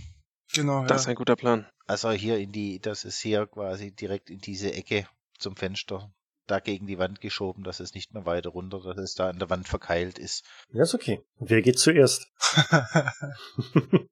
[0.55, 1.11] Genau, Das ist ja.
[1.11, 1.67] ein guter Plan.
[1.87, 5.07] Also hier in die, das ist hier quasi direkt in diese Ecke
[5.39, 6.11] zum Fenster,
[6.47, 9.39] da gegen die Wand geschoben, dass es nicht mehr weiter runter, dass es da an
[9.39, 10.45] der Wand verkeilt ist.
[10.71, 11.23] Ja, ist okay.
[11.39, 12.27] Wer geht zuerst?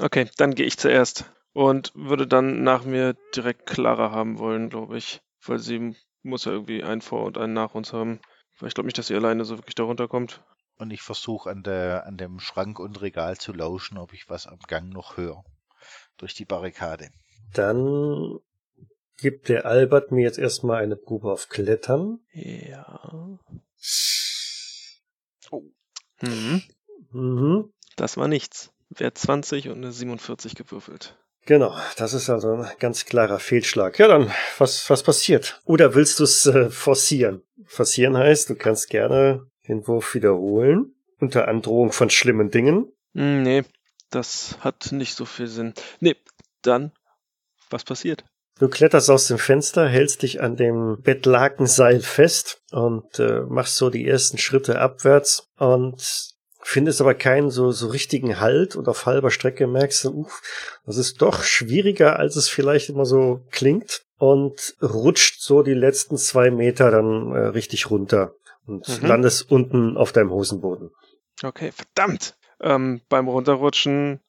[0.00, 1.24] Okay, dann gehe ich zuerst.
[1.52, 5.20] Und würde dann nach mir direkt Clara haben wollen, glaube ich.
[5.44, 8.20] Weil sie muss ja irgendwie einen vor und einen nach uns haben.
[8.58, 10.42] Weil ich glaube nicht, dass sie alleine so wirklich da runterkommt.
[10.78, 14.46] Und ich versuche an der, an dem Schrank und Regal zu lauschen, ob ich was
[14.46, 15.44] am Gang noch höre.
[16.16, 17.10] Durch die Barrikade.
[17.52, 18.38] Dann
[19.16, 22.20] gibt der Albert mir jetzt erstmal eine Probe auf Klettern.
[22.32, 23.38] Ja.
[25.50, 25.62] Oh.
[26.20, 26.62] Mhm.
[27.10, 27.72] Mhm.
[27.96, 28.72] Das war nichts.
[28.90, 31.16] Wert 20 und eine 47 gewürfelt.
[31.44, 33.98] Genau, das ist also ein ganz klarer Fehlschlag.
[33.98, 35.60] Ja, dann, was, was passiert?
[35.64, 37.42] Oder willst du es äh, forcieren?
[37.64, 42.92] Forcieren heißt, du kannst gerne den Wurf wiederholen, unter Androhung von schlimmen Dingen.
[43.14, 43.64] Hm, nee,
[44.10, 45.74] das hat nicht so viel Sinn.
[46.00, 46.16] Nee,
[46.62, 46.92] dann,
[47.70, 48.24] was passiert?
[48.58, 53.88] Du kletterst aus dem Fenster, hältst dich an dem Bettlakenseil fest und äh, machst so
[53.88, 59.30] die ersten Schritte abwärts und findest aber keinen so, so richtigen Halt und auf halber
[59.30, 60.42] Strecke merkst du, uff,
[60.84, 66.16] das ist doch schwieriger, als es vielleicht immer so klingt und rutscht so die letzten
[66.16, 68.34] zwei Meter dann äh, richtig runter
[68.68, 69.06] und Mhm.
[69.06, 70.90] landest unten auf deinem Hosenboden.
[71.42, 72.36] Okay, verdammt!
[72.60, 74.20] Ähm, beim Runterrutschen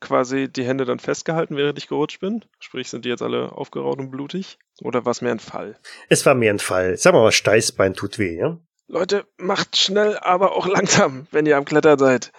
[0.00, 2.44] quasi die Hände dann festgehalten, während ich gerutscht bin?
[2.58, 4.58] Sprich, sind die jetzt alle aufgeraut und blutig?
[4.82, 5.78] Oder war es mir ein Fall?
[6.08, 6.96] Es war mir ein Fall.
[6.96, 8.58] Sag mal, Steißbein tut weh, ja?
[8.88, 12.32] Leute, macht schnell, aber auch langsam, wenn ihr am Klettern seid.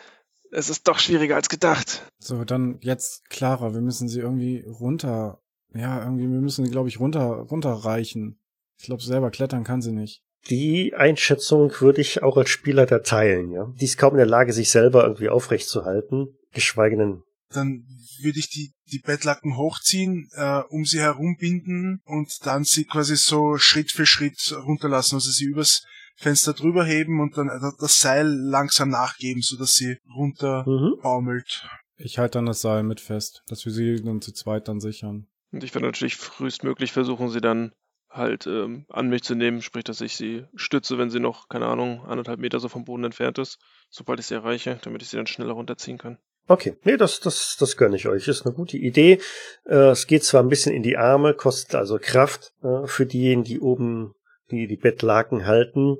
[0.52, 2.04] Es ist doch schwieriger als gedacht.
[2.20, 5.42] So, dann jetzt Clara, wir müssen sie irgendwie runter.
[5.74, 8.40] Ja, irgendwie, wir müssen sie, glaube ich, runter, runterreichen.
[8.78, 10.24] Ich glaube, selber klettern kann sie nicht.
[10.50, 13.72] Die Einschätzung würde ich auch als Spielleiter teilen, ja.
[13.80, 17.22] Die ist kaum in der Lage, sich selber irgendwie aufrechtzuhalten, geschweige denn.
[17.54, 17.86] Dann
[18.24, 23.58] würde ich die, die Bettlaken hochziehen, äh, um sie herumbinden und dann sie quasi so
[23.58, 25.16] Schritt für Schritt runterlassen.
[25.16, 25.84] Also sie übers
[26.16, 30.96] Fenster drüber heben und dann das Seil langsam nachgeben, sodass sie runter Mhm.
[31.02, 31.68] baumelt.
[31.98, 35.28] Ich halte dann das Seil mit fest, dass wir sie dann zu zweit dann sichern.
[35.52, 37.72] Und ich werde natürlich frühestmöglich versuchen, sie dann
[38.12, 41.68] halt ähm, an mich zu nehmen, sprich, dass ich sie stütze, wenn sie noch, keine
[41.68, 43.58] Ahnung, anderthalb Meter so vom Boden entfernt ist,
[43.90, 46.18] sobald ich sie erreiche, damit ich sie dann schneller runterziehen kann.
[46.48, 48.28] Okay, nee, das, das, das gönne ich euch.
[48.28, 49.20] Ist eine gute Idee.
[49.66, 53.44] Äh, es geht zwar ein bisschen in die Arme, kostet also Kraft äh, für diejenigen,
[53.44, 54.14] die oben
[54.50, 55.98] die, die Bettlaken halten.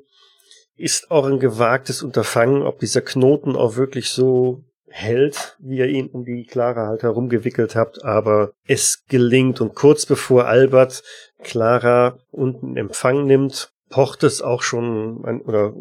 [0.76, 6.08] Ist auch ein gewagtes Unterfangen, ob dieser Knoten auch wirklich so hält, wie ihr ihn
[6.08, 11.02] um die Clara halt herumgewickelt habt, aber es gelingt und kurz bevor Albert
[11.44, 15.74] Clara unten Empfang nimmt, pocht es auch schon an, oder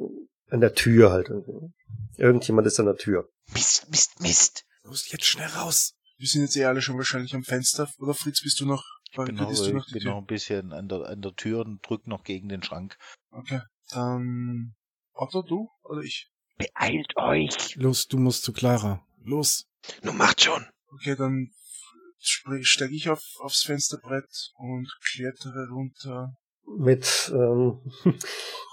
[0.50, 1.30] an der Tür halt.
[2.16, 3.28] Irgendjemand ist an der Tür.
[3.52, 4.64] Mist, Mist, Mist.
[4.82, 5.94] Los, jetzt schnell raus.
[6.18, 7.88] Wir sind jetzt eh alle schon wahrscheinlich am Fenster.
[7.98, 8.84] Oder Fritz, bist du noch?
[9.10, 11.64] Ich bin, noch, du noch ich bin noch ein bisschen an der, an der Tür
[11.64, 12.96] und drück noch gegen den Schrank.
[13.30, 14.74] Okay, dann
[15.12, 16.30] Otto, du oder ich?
[16.58, 17.74] Beeilt euch!
[17.76, 19.04] Los, du musst zu Clara.
[19.22, 19.66] Los.
[20.02, 20.64] Nun macht schon!
[20.92, 21.50] Okay, dann
[22.20, 26.34] steige ich auf, aufs Fensterbrett und klettere runter.
[26.78, 27.80] Mit ähm,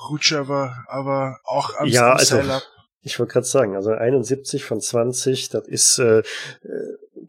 [0.09, 2.63] Rutsche aber, aber auch am ja, also, Seil ab.
[3.01, 6.23] Ich wollte gerade sagen, also 71 von 20, das ist äh, äh,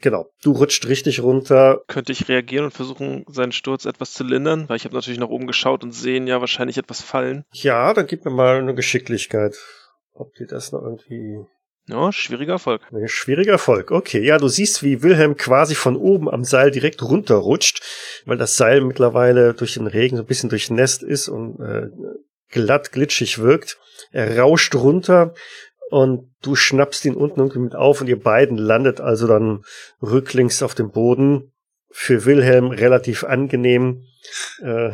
[0.00, 0.28] genau.
[0.42, 1.82] Du rutscht richtig runter.
[1.86, 4.68] Könnte ich reagieren und versuchen, seinen Sturz etwas zu lindern?
[4.68, 7.44] Weil ich habe natürlich nach oben geschaut und sehen ja wahrscheinlich etwas fallen.
[7.52, 9.56] Ja, dann gib mir mal eine Geschicklichkeit.
[10.12, 11.46] Ob dir das noch irgendwie
[11.88, 12.82] ja, schwieriger Erfolg.
[13.06, 13.90] Schwieriger Erfolg.
[13.90, 17.82] Okay, ja, du siehst, wie Wilhelm quasi von oben am Seil direkt runterrutscht,
[18.26, 21.88] weil das Seil mittlerweile durch den Regen so ein bisschen durchnässt ist und äh,
[22.50, 23.78] glatt glitschig wirkt.
[24.12, 25.32] Er rauscht runter
[25.90, 29.64] und du schnappst ihn unten irgendwie mit auf und ihr beiden landet also dann
[30.02, 31.52] rücklings auf dem Boden.
[31.90, 34.04] Für Wilhelm relativ angenehm,
[34.60, 34.90] äh,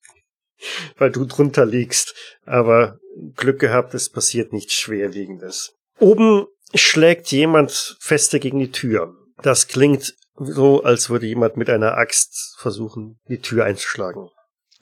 [0.96, 2.14] weil du drunter liegst.
[2.46, 3.00] Aber
[3.34, 5.77] Glück gehabt, es passiert nichts Schwerwiegendes.
[6.00, 9.14] Oben schlägt jemand feste gegen die Tür.
[9.42, 14.28] Das klingt so, als würde jemand mit einer Axt versuchen, die Tür einzuschlagen.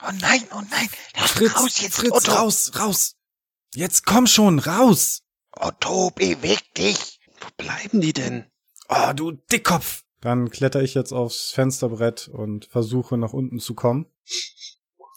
[0.03, 2.33] Oh nein, oh nein, lass Fritz, raus jetzt, Fritz, Otto.
[2.33, 3.15] raus, raus.
[3.75, 5.23] Jetzt komm schon, raus.
[5.53, 7.19] Otto, beweg dich.
[7.41, 8.47] Wo bleiben die denn?
[8.89, 10.03] Oh, du Dickkopf.
[10.21, 14.07] Dann kletter ich jetzt aufs Fensterbrett und versuche nach unten zu kommen.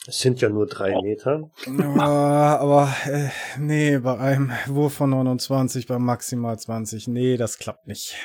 [0.09, 1.51] Es sind ja nur drei Meter.
[1.67, 3.29] Ja, aber äh,
[3.59, 8.15] nee, bei einem Wurf von 29 bei maximal 20, nee, das klappt nicht.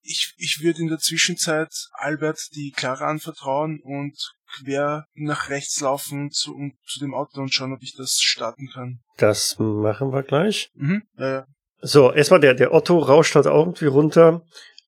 [0.00, 4.16] Ich, ich würde in der Zwischenzeit Albert die Clara anvertrauen und
[4.56, 8.70] quer nach rechts laufen zu, um, zu dem Auto und schauen, ob ich das starten
[8.72, 9.00] kann.
[9.18, 10.70] Das machen wir gleich.
[10.74, 11.02] Mhm.
[11.18, 11.46] Ja, ja.
[11.82, 14.46] So, erstmal der, der Otto rauscht halt auch irgendwie runter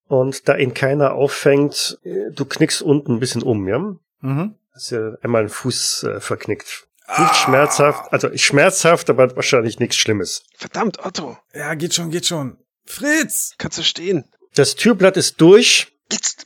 [0.08, 3.78] und da ihn keiner auffängt, äh, du knickst unten ein bisschen um, ja?
[4.20, 4.54] Mhm.
[4.76, 6.86] Hast ja einmal einen Fuß äh, verknickt.
[7.18, 10.42] Nicht schmerzhaft, also schmerzhaft, aber wahrscheinlich nichts Schlimmes.
[10.54, 12.58] Verdammt, Otto, Ja, geht schon, geht schon.
[12.84, 13.54] Fritz!
[13.56, 14.30] kannst du stehen?
[14.54, 15.96] Das Türblatt ist durch.
[16.12, 16.44] Jetzt.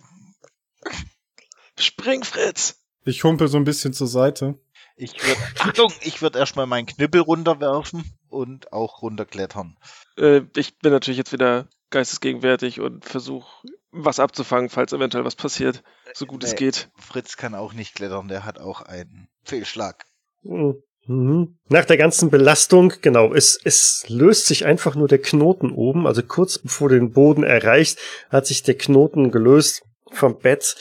[1.77, 2.77] Spring, Fritz!
[3.05, 4.61] Ich humpel so ein bisschen zur Seite.
[4.95, 9.77] Ich würde, Achtung, ich würde erstmal meinen Knüppel runterwerfen und auch runterklettern.
[10.17, 15.83] Äh, ich bin natürlich jetzt wieder geistesgegenwärtig und versuche was abzufangen, falls eventuell was passiert,
[16.15, 16.59] so gut es Nee.
[16.59, 16.91] geht.
[16.97, 20.05] Fritz kann auch nicht klettern, der hat auch einen Fehlschlag.
[20.43, 21.59] Mhm.
[21.69, 26.07] Nach der ganzen Belastung, genau, es, es löst sich einfach nur der Knoten oben.
[26.07, 29.83] Also kurz bevor du den Boden erreicht, hat sich der Knoten gelöst
[30.13, 30.77] vom Bett.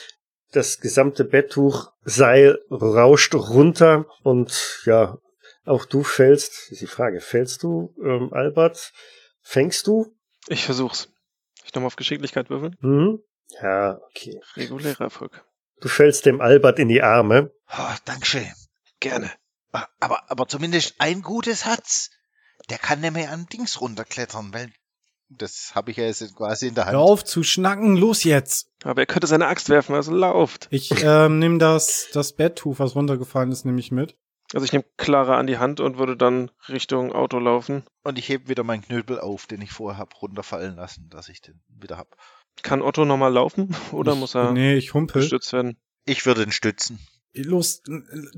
[0.51, 5.17] Das gesamte Betttuch, Seil rauscht runter und ja,
[5.65, 6.71] auch du fällst.
[6.71, 8.91] Ist die Frage, fällst du, ähm, Albert?
[9.41, 10.15] Fängst du?
[10.47, 11.09] Ich versuch's.
[11.69, 12.75] Ich nochmal auf Geschicklichkeit würfeln.
[12.81, 13.19] Mhm.
[13.61, 14.41] Ja, okay.
[14.55, 15.45] Regulärer Erfolg.
[15.81, 17.51] Du fällst dem Albert in die Arme.
[17.71, 18.47] Oh, Dankeschön.
[18.99, 19.29] Gerne.
[19.71, 22.09] Ah, Aber, aber zumindest ein gutes hat's.
[22.71, 24.71] Der kann nämlich an Dings runterklettern, weil
[25.29, 26.93] das habe ich ja jetzt quasi in der Hand.
[26.93, 28.71] Hör auf zu schnacken, los jetzt!
[28.83, 30.67] Aber er könnte seine Axt werfen, also lauft.
[30.71, 34.17] Ich ähm, nehme das, das Betttuch, was runtergefallen ist, nehme ich mit.
[34.53, 37.83] Also ich nehme Clara an die Hand und würde dann Richtung Auto laufen.
[38.03, 41.41] Und ich hebe wieder meinen Knöbel auf, den ich vorher hab runterfallen lassen, dass ich
[41.41, 42.15] den wieder hab.
[42.63, 45.21] Kann Otto nochmal laufen oder ich, muss er Nee, ich humpel.
[45.21, 45.77] gestützt werden?
[46.05, 46.99] Ich würde ihn stützen.
[47.35, 47.83] Los,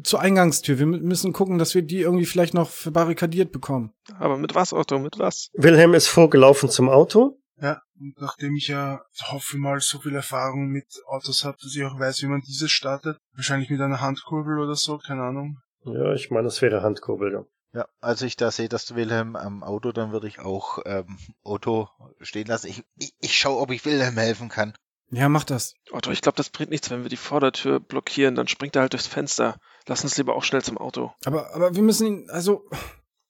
[0.03, 0.77] zur Eingangstür.
[0.77, 3.93] Wir mü- müssen gucken, dass wir die irgendwie vielleicht noch verbarrikadiert bekommen.
[4.19, 4.99] Aber mit was, Otto?
[4.99, 5.47] Mit was?
[5.53, 7.39] Wilhelm ist vorgelaufen zum Auto.
[7.61, 8.99] Ja, und nachdem ich ja
[9.29, 12.69] hoffe mal so viel Erfahrung mit Autos habe, dass ich auch weiß, wie man dieses
[12.69, 13.17] startet.
[13.33, 15.57] Wahrscheinlich mit einer Handkurbel oder so, keine Ahnung.
[15.85, 17.33] Ja, ich meine, das wäre Handkurbel.
[17.33, 17.45] Ja.
[17.73, 21.17] Ja, als ich da sehe, dass du Wilhelm am Auto, dann würde ich auch ähm,
[21.41, 21.87] Otto
[22.19, 22.67] stehen lassen.
[22.67, 24.73] Ich, ich, ich schaue, ob ich Wilhelm helfen kann.
[25.09, 25.75] Ja, mach das.
[25.89, 28.35] Otto, ich glaube, das bringt nichts, wenn wir die Vordertür blockieren.
[28.35, 29.57] Dann springt er halt durchs Fenster.
[29.87, 31.13] Lass uns lieber auch schnell zum Auto.
[31.23, 32.65] Aber, aber wir müssen ihn, also,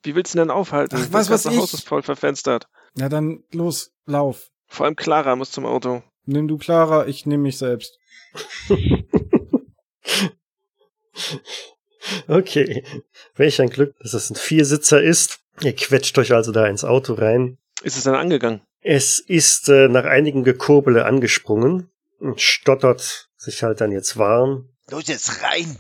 [0.04, 0.96] Wie willst du ihn denn aufhalten?
[0.98, 1.80] Ach, was das ganze Haus ich.
[1.80, 2.68] ist voll verfenstert.
[2.96, 4.50] ja dann los, lauf.
[4.68, 6.02] Vor allem Clara muss zum Auto.
[6.26, 8.00] Nimm du Clara, ich nehme mich selbst.
[12.28, 12.84] Okay.
[13.36, 15.40] Welch ein Glück, dass es ein Viersitzer ist.
[15.62, 17.58] Ihr quetscht euch also da ins Auto rein.
[17.84, 18.62] Ist es dann angegangen?
[18.82, 24.70] Es ist äh, nach einigen Gekurbele angesprungen und stottert sich halt dann jetzt warm.
[24.90, 25.78] Los jetzt rein!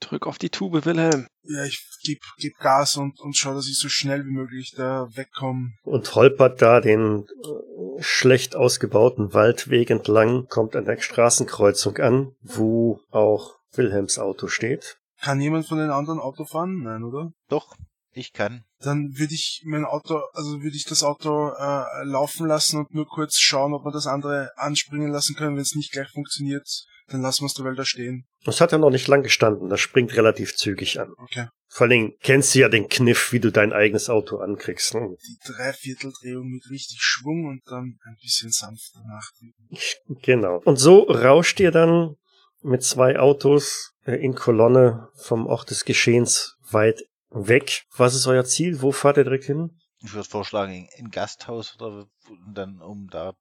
[0.00, 1.26] Drück auf die Tube, Wilhelm.
[1.44, 5.08] Ja, ich geb, geb Gas und, und schau, dass ich so schnell wie möglich da
[5.14, 5.72] wegkomme.
[5.84, 13.00] Und holpert da den äh, schlecht ausgebauten Waldweg entlang, kommt an der Straßenkreuzung an, wo
[13.10, 14.98] auch Wilhelms Auto steht.
[15.22, 16.82] Kann jemand von den anderen Auto fahren?
[16.82, 17.30] Nein, oder?
[17.48, 17.76] Doch,
[18.12, 18.64] ich kann.
[18.80, 23.06] Dann würde ich mein Auto, also würde ich das Auto äh, laufen lassen und nur
[23.06, 25.54] kurz schauen, ob wir das andere anspringen lassen können.
[25.54, 26.66] Wenn es nicht gleich funktioniert,
[27.08, 28.26] dann lassen wir es derweil da stehen.
[28.44, 31.12] Das hat ja noch nicht lang gestanden, das springt relativ zügig an.
[31.18, 31.46] Okay.
[31.68, 34.94] Vor allen Dingen kennst du ja den Kniff, wie du dein eigenes Auto ankriegst.
[34.94, 35.14] Ne?
[35.24, 40.20] Die Dreivierteldrehung mit richtig Schwung und dann ein bisschen sanfter nachdrücken.
[40.22, 40.60] Genau.
[40.64, 42.16] Und so rauscht ihr dann
[42.62, 47.84] mit zwei Autos äh, in Kolonne vom Ort des Geschehens weit weg.
[47.96, 48.82] Was ist euer Ziel?
[48.82, 49.78] Wo fahrt ihr direkt hin?
[50.00, 52.06] Ich würde vorschlagen, in ein Gasthaus oder
[52.52, 53.34] dann, um da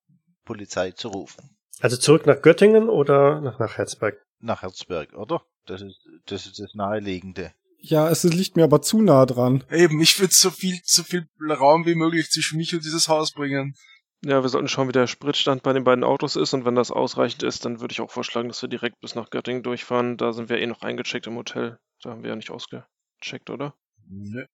[0.46, 1.58] Polizei zu rufen.
[1.80, 4.16] Also zurück nach Göttingen oder nach, nach Herzberg?
[4.40, 5.42] Nach Herzberg, oder?
[5.66, 7.54] Das ist, das ist das Naheliegende.
[7.80, 9.64] Ja, es liegt mir aber zu nah dran.
[9.72, 13.32] Eben, ich würde so viel, so viel Raum wie möglich zwischen mich und dieses Haus
[13.32, 13.76] bringen.
[14.24, 16.92] Ja, wir sollten schauen, wie der Spritstand bei den beiden Autos ist und wenn das
[16.92, 20.18] ausreichend ist, dann würde ich auch vorschlagen, dass wir direkt bis nach Göttingen durchfahren.
[20.18, 21.80] Da sind wir eh noch eingecheckt im Hotel.
[22.04, 23.74] Da haben wir ja nicht ausgecheckt, oder?
[24.08, 24.46] Nö.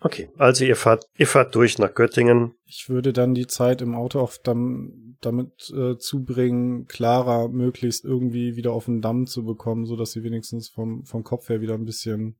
[0.00, 2.54] Okay, also ihr fahrt, ihr fahrt durch nach Göttingen.
[2.66, 8.56] Ich würde dann die Zeit im Auto auch dam, damit äh, zubringen, Clara möglichst irgendwie
[8.56, 11.74] wieder auf den Damm zu bekommen, so dass sie wenigstens vom, vom Kopf her wieder
[11.74, 12.36] ein bisschen,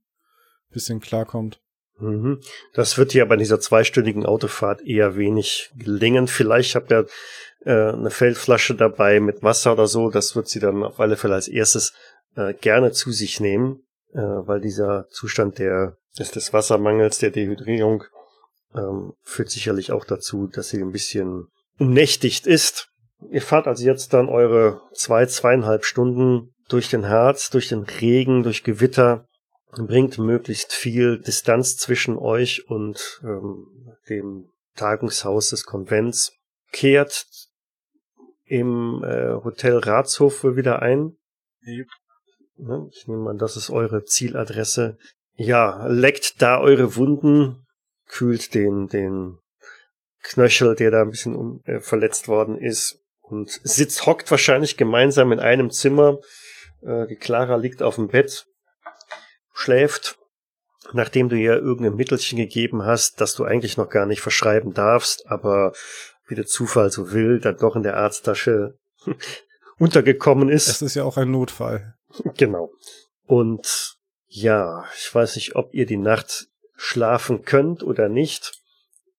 [0.69, 1.59] bisschen klarkommt.
[1.99, 2.41] Mhm.
[2.73, 6.27] Das wird hier aber in dieser zweistündigen Autofahrt eher wenig gelingen.
[6.27, 7.07] Vielleicht habt ihr
[7.65, 10.09] äh, eine Feldflasche dabei mit Wasser oder so.
[10.09, 11.93] Das wird sie dann auf alle Fälle als erstes
[12.35, 13.83] äh, gerne zu sich nehmen,
[14.13, 18.03] äh, weil dieser Zustand der des, des Wassermangels, der Dehydrierung
[18.75, 21.47] ähm, führt sicherlich auch dazu, dass sie ein bisschen
[21.79, 22.89] umnächtigt ist.
[23.31, 28.43] Ihr fahrt also jetzt dann eure zwei, zweieinhalb Stunden durch den Harz, durch den Regen,
[28.43, 29.26] durch Gewitter,
[29.85, 33.67] bringt möglichst viel Distanz zwischen euch und ähm,
[34.09, 36.33] dem Tagungshaus des Konvents,
[36.71, 37.25] kehrt
[38.45, 41.17] im äh, Hotel Ratshof wohl wieder ein.
[41.65, 41.87] Yep.
[42.57, 44.97] Ne, ich nehme an, das ist eure Zieladresse.
[45.35, 47.65] Ja, leckt da eure Wunden,
[48.07, 49.37] kühlt den, den
[50.23, 55.31] Knöchel, der da ein bisschen um, äh, verletzt worden ist und sitzt, hockt wahrscheinlich gemeinsam
[55.31, 56.19] in einem Zimmer.
[56.81, 58.45] Äh, die Clara liegt auf dem Bett,
[59.57, 60.17] schläft,
[60.93, 65.25] nachdem du ihr irgendein Mittelchen gegeben hast, das du eigentlich noch gar nicht verschreiben darfst,
[65.27, 65.73] aber
[66.27, 68.77] wie der Zufall so will, dann doch in der Arzttasche
[69.79, 70.67] untergekommen ist.
[70.67, 71.95] Es ist ja auch ein Notfall.
[72.35, 72.71] Genau.
[73.25, 73.95] Und
[74.27, 78.53] ja, ich weiß nicht, ob ihr die Nacht schlafen könnt oder nicht.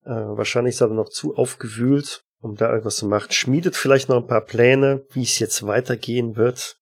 [0.05, 3.33] Äh, wahrscheinlich ist aber noch zu aufgewühlt, um da irgendwas zu machen.
[3.33, 6.78] Schmiedet vielleicht noch ein paar Pläne, wie es jetzt weitergehen wird.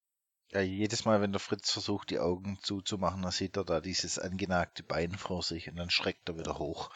[0.57, 4.19] Ja, jedes Mal, wenn der Fritz versucht, die Augen zuzumachen, dann sieht er da dieses
[4.19, 6.89] angenagte Bein vor sich und dann schreckt er wieder hoch.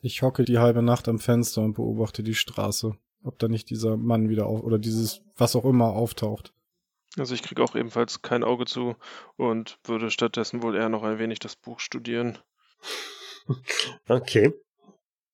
[0.00, 3.98] Ich hocke die halbe Nacht am Fenster und beobachte die Straße, ob da nicht dieser
[3.98, 6.54] Mann wieder auf oder dieses was auch immer auftaucht.
[7.18, 8.96] Also ich kriege auch ebenfalls kein Auge zu
[9.36, 12.38] und würde stattdessen wohl eher noch ein wenig das Buch studieren.
[14.08, 14.54] Okay.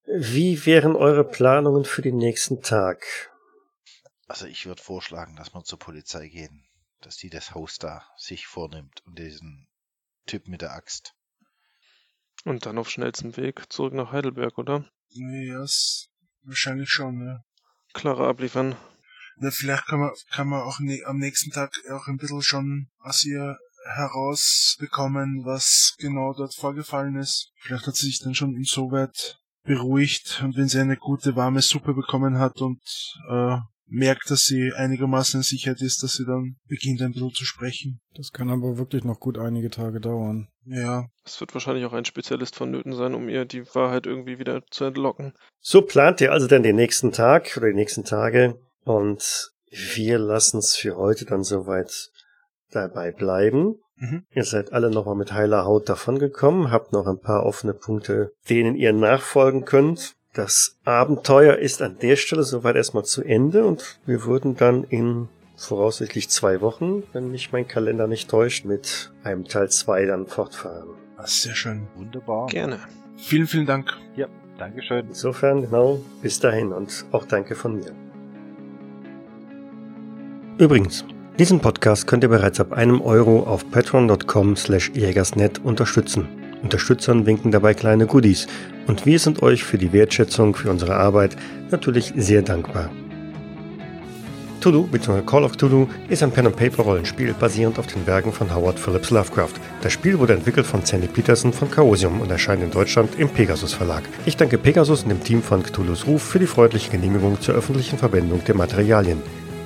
[0.04, 3.06] Wie wären eure Planungen für den nächsten Tag?
[4.26, 6.64] Also ich würde vorschlagen, dass wir zur Polizei gehen,
[7.06, 9.68] dass die das Haus da sich vornimmt und diesen
[10.26, 11.14] Typ mit der Axt.
[12.44, 14.84] Und dann auf schnellstem Weg zurück nach Heidelberg, oder?
[15.10, 16.08] Ja, yes,
[16.42, 17.44] wahrscheinlich schon, ja.
[17.92, 18.76] Klare abliefern.
[19.36, 22.90] Na, vielleicht kann man, kann man auch ne, am nächsten Tag auch ein bisschen schon
[23.00, 27.52] aus ihr herausbekommen, was genau dort vorgefallen ist.
[27.56, 31.94] Vielleicht hat sie sich dann schon insoweit beruhigt und wenn sie eine gute warme Suppe
[31.94, 32.80] bekommen hat und
[33.28, 37.44] äh, merkt, dass sie einigermaßen in Sicherheit ist, dass sie dann beginnt ein bisschen zu
[37.44, 38.00] sprechen.
[38.14, 40.48] Das kann aber wirklich noch gut einige Tage dauern.
[40.64, 41.06] Ja.
[41.24, 44.84] Es wird wahrscheinlich auch ein Spezialist vonnöten sein, um ihr die Wahrheit irgendwie wieder zu
[44.84, 45.34] entlocken.
[45.60, 49.52] So plant ihr also dann den nächsten Tag oder die nächsten Tage und
[49.94, 52.10] wir lassen es für heute dann soweit
[52.70, 53.76] dabei bleiben.
[53.96, 54.24] Mhm.
[54.34, 58.74] Ihr seid alle nochmal mit heiler Haut davongekommen, habt noch ein paar offene Punkte, denen
[58.74, 60.14] ihr nachfolgen könnt.
[60.34, 65.28] Das Abenteuer ist an der Stelle soweit erstmal zu Ende und wir würden dann in
[65.56, 70.88] voraussichtlich zwei Wochen, wenn mich mein Kalender nicht täuscht, mit einem Teil zwei dann fortfahren.
[71.18, 71.86] Das ist sehr schön.
[71.96, 72.46] Wunderbar.
[72.46, 72.78] Gerne.
[73.18, 73.92] Vielen, vielen Dank.
[74.16, 74.26] Ja,
[74.56, 75.06] Dankeschön.
[75.08, 77.92] Insofern, genau, bis dahin und auch danke von mir.
[80.56, 81.04] Übrigens,
[81.38, 86.28] Diesen Podcast könnt ihr bereits ab einem Euro auf patreon.com slash jägersnet unterstützen.
[86.62, 88.46] Unterstützern winken dabei kleine Goodies
[88.86, 91.36] und wir sind euch für die Wertschätzung für unsere Arbeit
[91.70, 92.90] natürlich sehr dankbar.
[94.62, 95.22] Tulu bzw.
[95.22, 99.54] Call of Tulu ist ein Pen-and-Paper-Rollenspiel basierend auf den Werken von Howard Phillips Lovecraft.
[99.82, 103.74] Das Spiel wurde entwickelt von Sandy Peterson von Chaosium und erscheint in Deutschland im Pegasus
[103.74, 104.04] Verlag.
[104.24, 107.98] Ich danke Pegasus und dem Team von Cthulhu's Ruf für die freundliche Genehmigung zur öffentlichen
[107.98, 109.20] Verwendung der Materialien.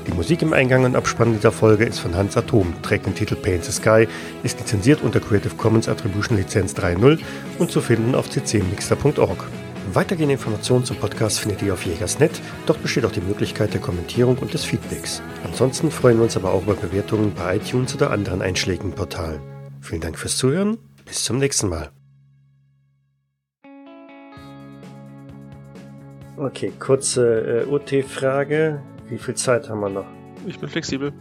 [0.06, 3.34] Die Musik im Eingang und Abspann dieser Folge ist von Hans Atom, trägt den Titel
[3.34, 4.06] Paint the Sky,
[4.44, 7.18] ist lizenziert unter Creative Commons Attribution Lizenz 3.0
[7.58, 9.48] und zu finden auf ccmixter.org.
[9.92, 12.40] Weitergehende Informationen zum Podcast findet ihr auf Jägersnet.
[12.66, 15.22] Dort besteht auch die Möglichkeit der Kommentierung und des Feedbacks.
[15.44, 19.40] Ansonsten freuen wir uns aber auch über Bewertungen bei iTunes oder anderen einschlägigen Portalen.
[19.80, 20.78] Vielen Dank fürs Zuhören.
[21.04, 21.90] Bis zum nächsten Mal.
[26.36, 28.82] Okay, kurze äh, UT-Frage.
[29.08, 30.06] Wie viel Zeit haben wir noch?
[30.46, 31.12] Ich bin flexibel.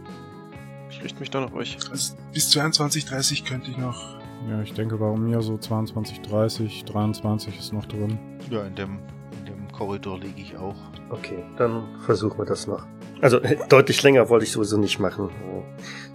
[0.90, 1.78] Ich richte mich dann auf euch.
[1.90, 4.16] Also bis 22.30 könnte ich noch.
[4.48, 8.18] Ja, ich denke bei mir so 22, 30, 23 ist noch drin.
[8.50, 8.98] Ja, in dem,
[9.38, 10.76] in dem Korridor liege ich auch.
[11.10, 12.86] Okay, dann versuchen wir das noch.
[13.20, 15.28] Also äh, deutlich länger wollte ich sowieso nicht machen.
[15.28, 15.62] Äh,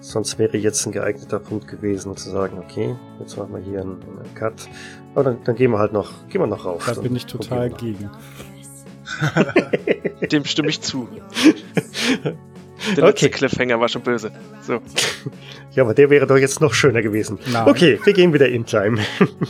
[0.02, 4.02] sonst wäre jetzt ein geeigneter Punkt gewesen, zu sagen, okay, jetzt machen wir hier einen,
[4.02, 4.70] einen Cut.
[5.14, 6.86] Aber dann, dann gehen wir halt noch, gehen wir noch rauf.
[6.86, 8.10] Da bin ich total gegen.
[10.30, 11.08] Dem stimme ich zu.
[12.24, 13.06] Der Okay.
[13.06, 14.32] letzte Cliffhanger war schon böse.
[14.62, 14.80] So.
[15.74, 17.40] Ja, aber der wäre doch jetzt noch schöner gewesen.
[17.50, 17.66] Nein.
[17.66, 19.00] Okay, wir gehen wieder in Time.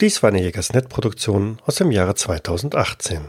[0.00, 3.22] Dies war eine Jägersnet-Produktion aus dem Jahre 2018.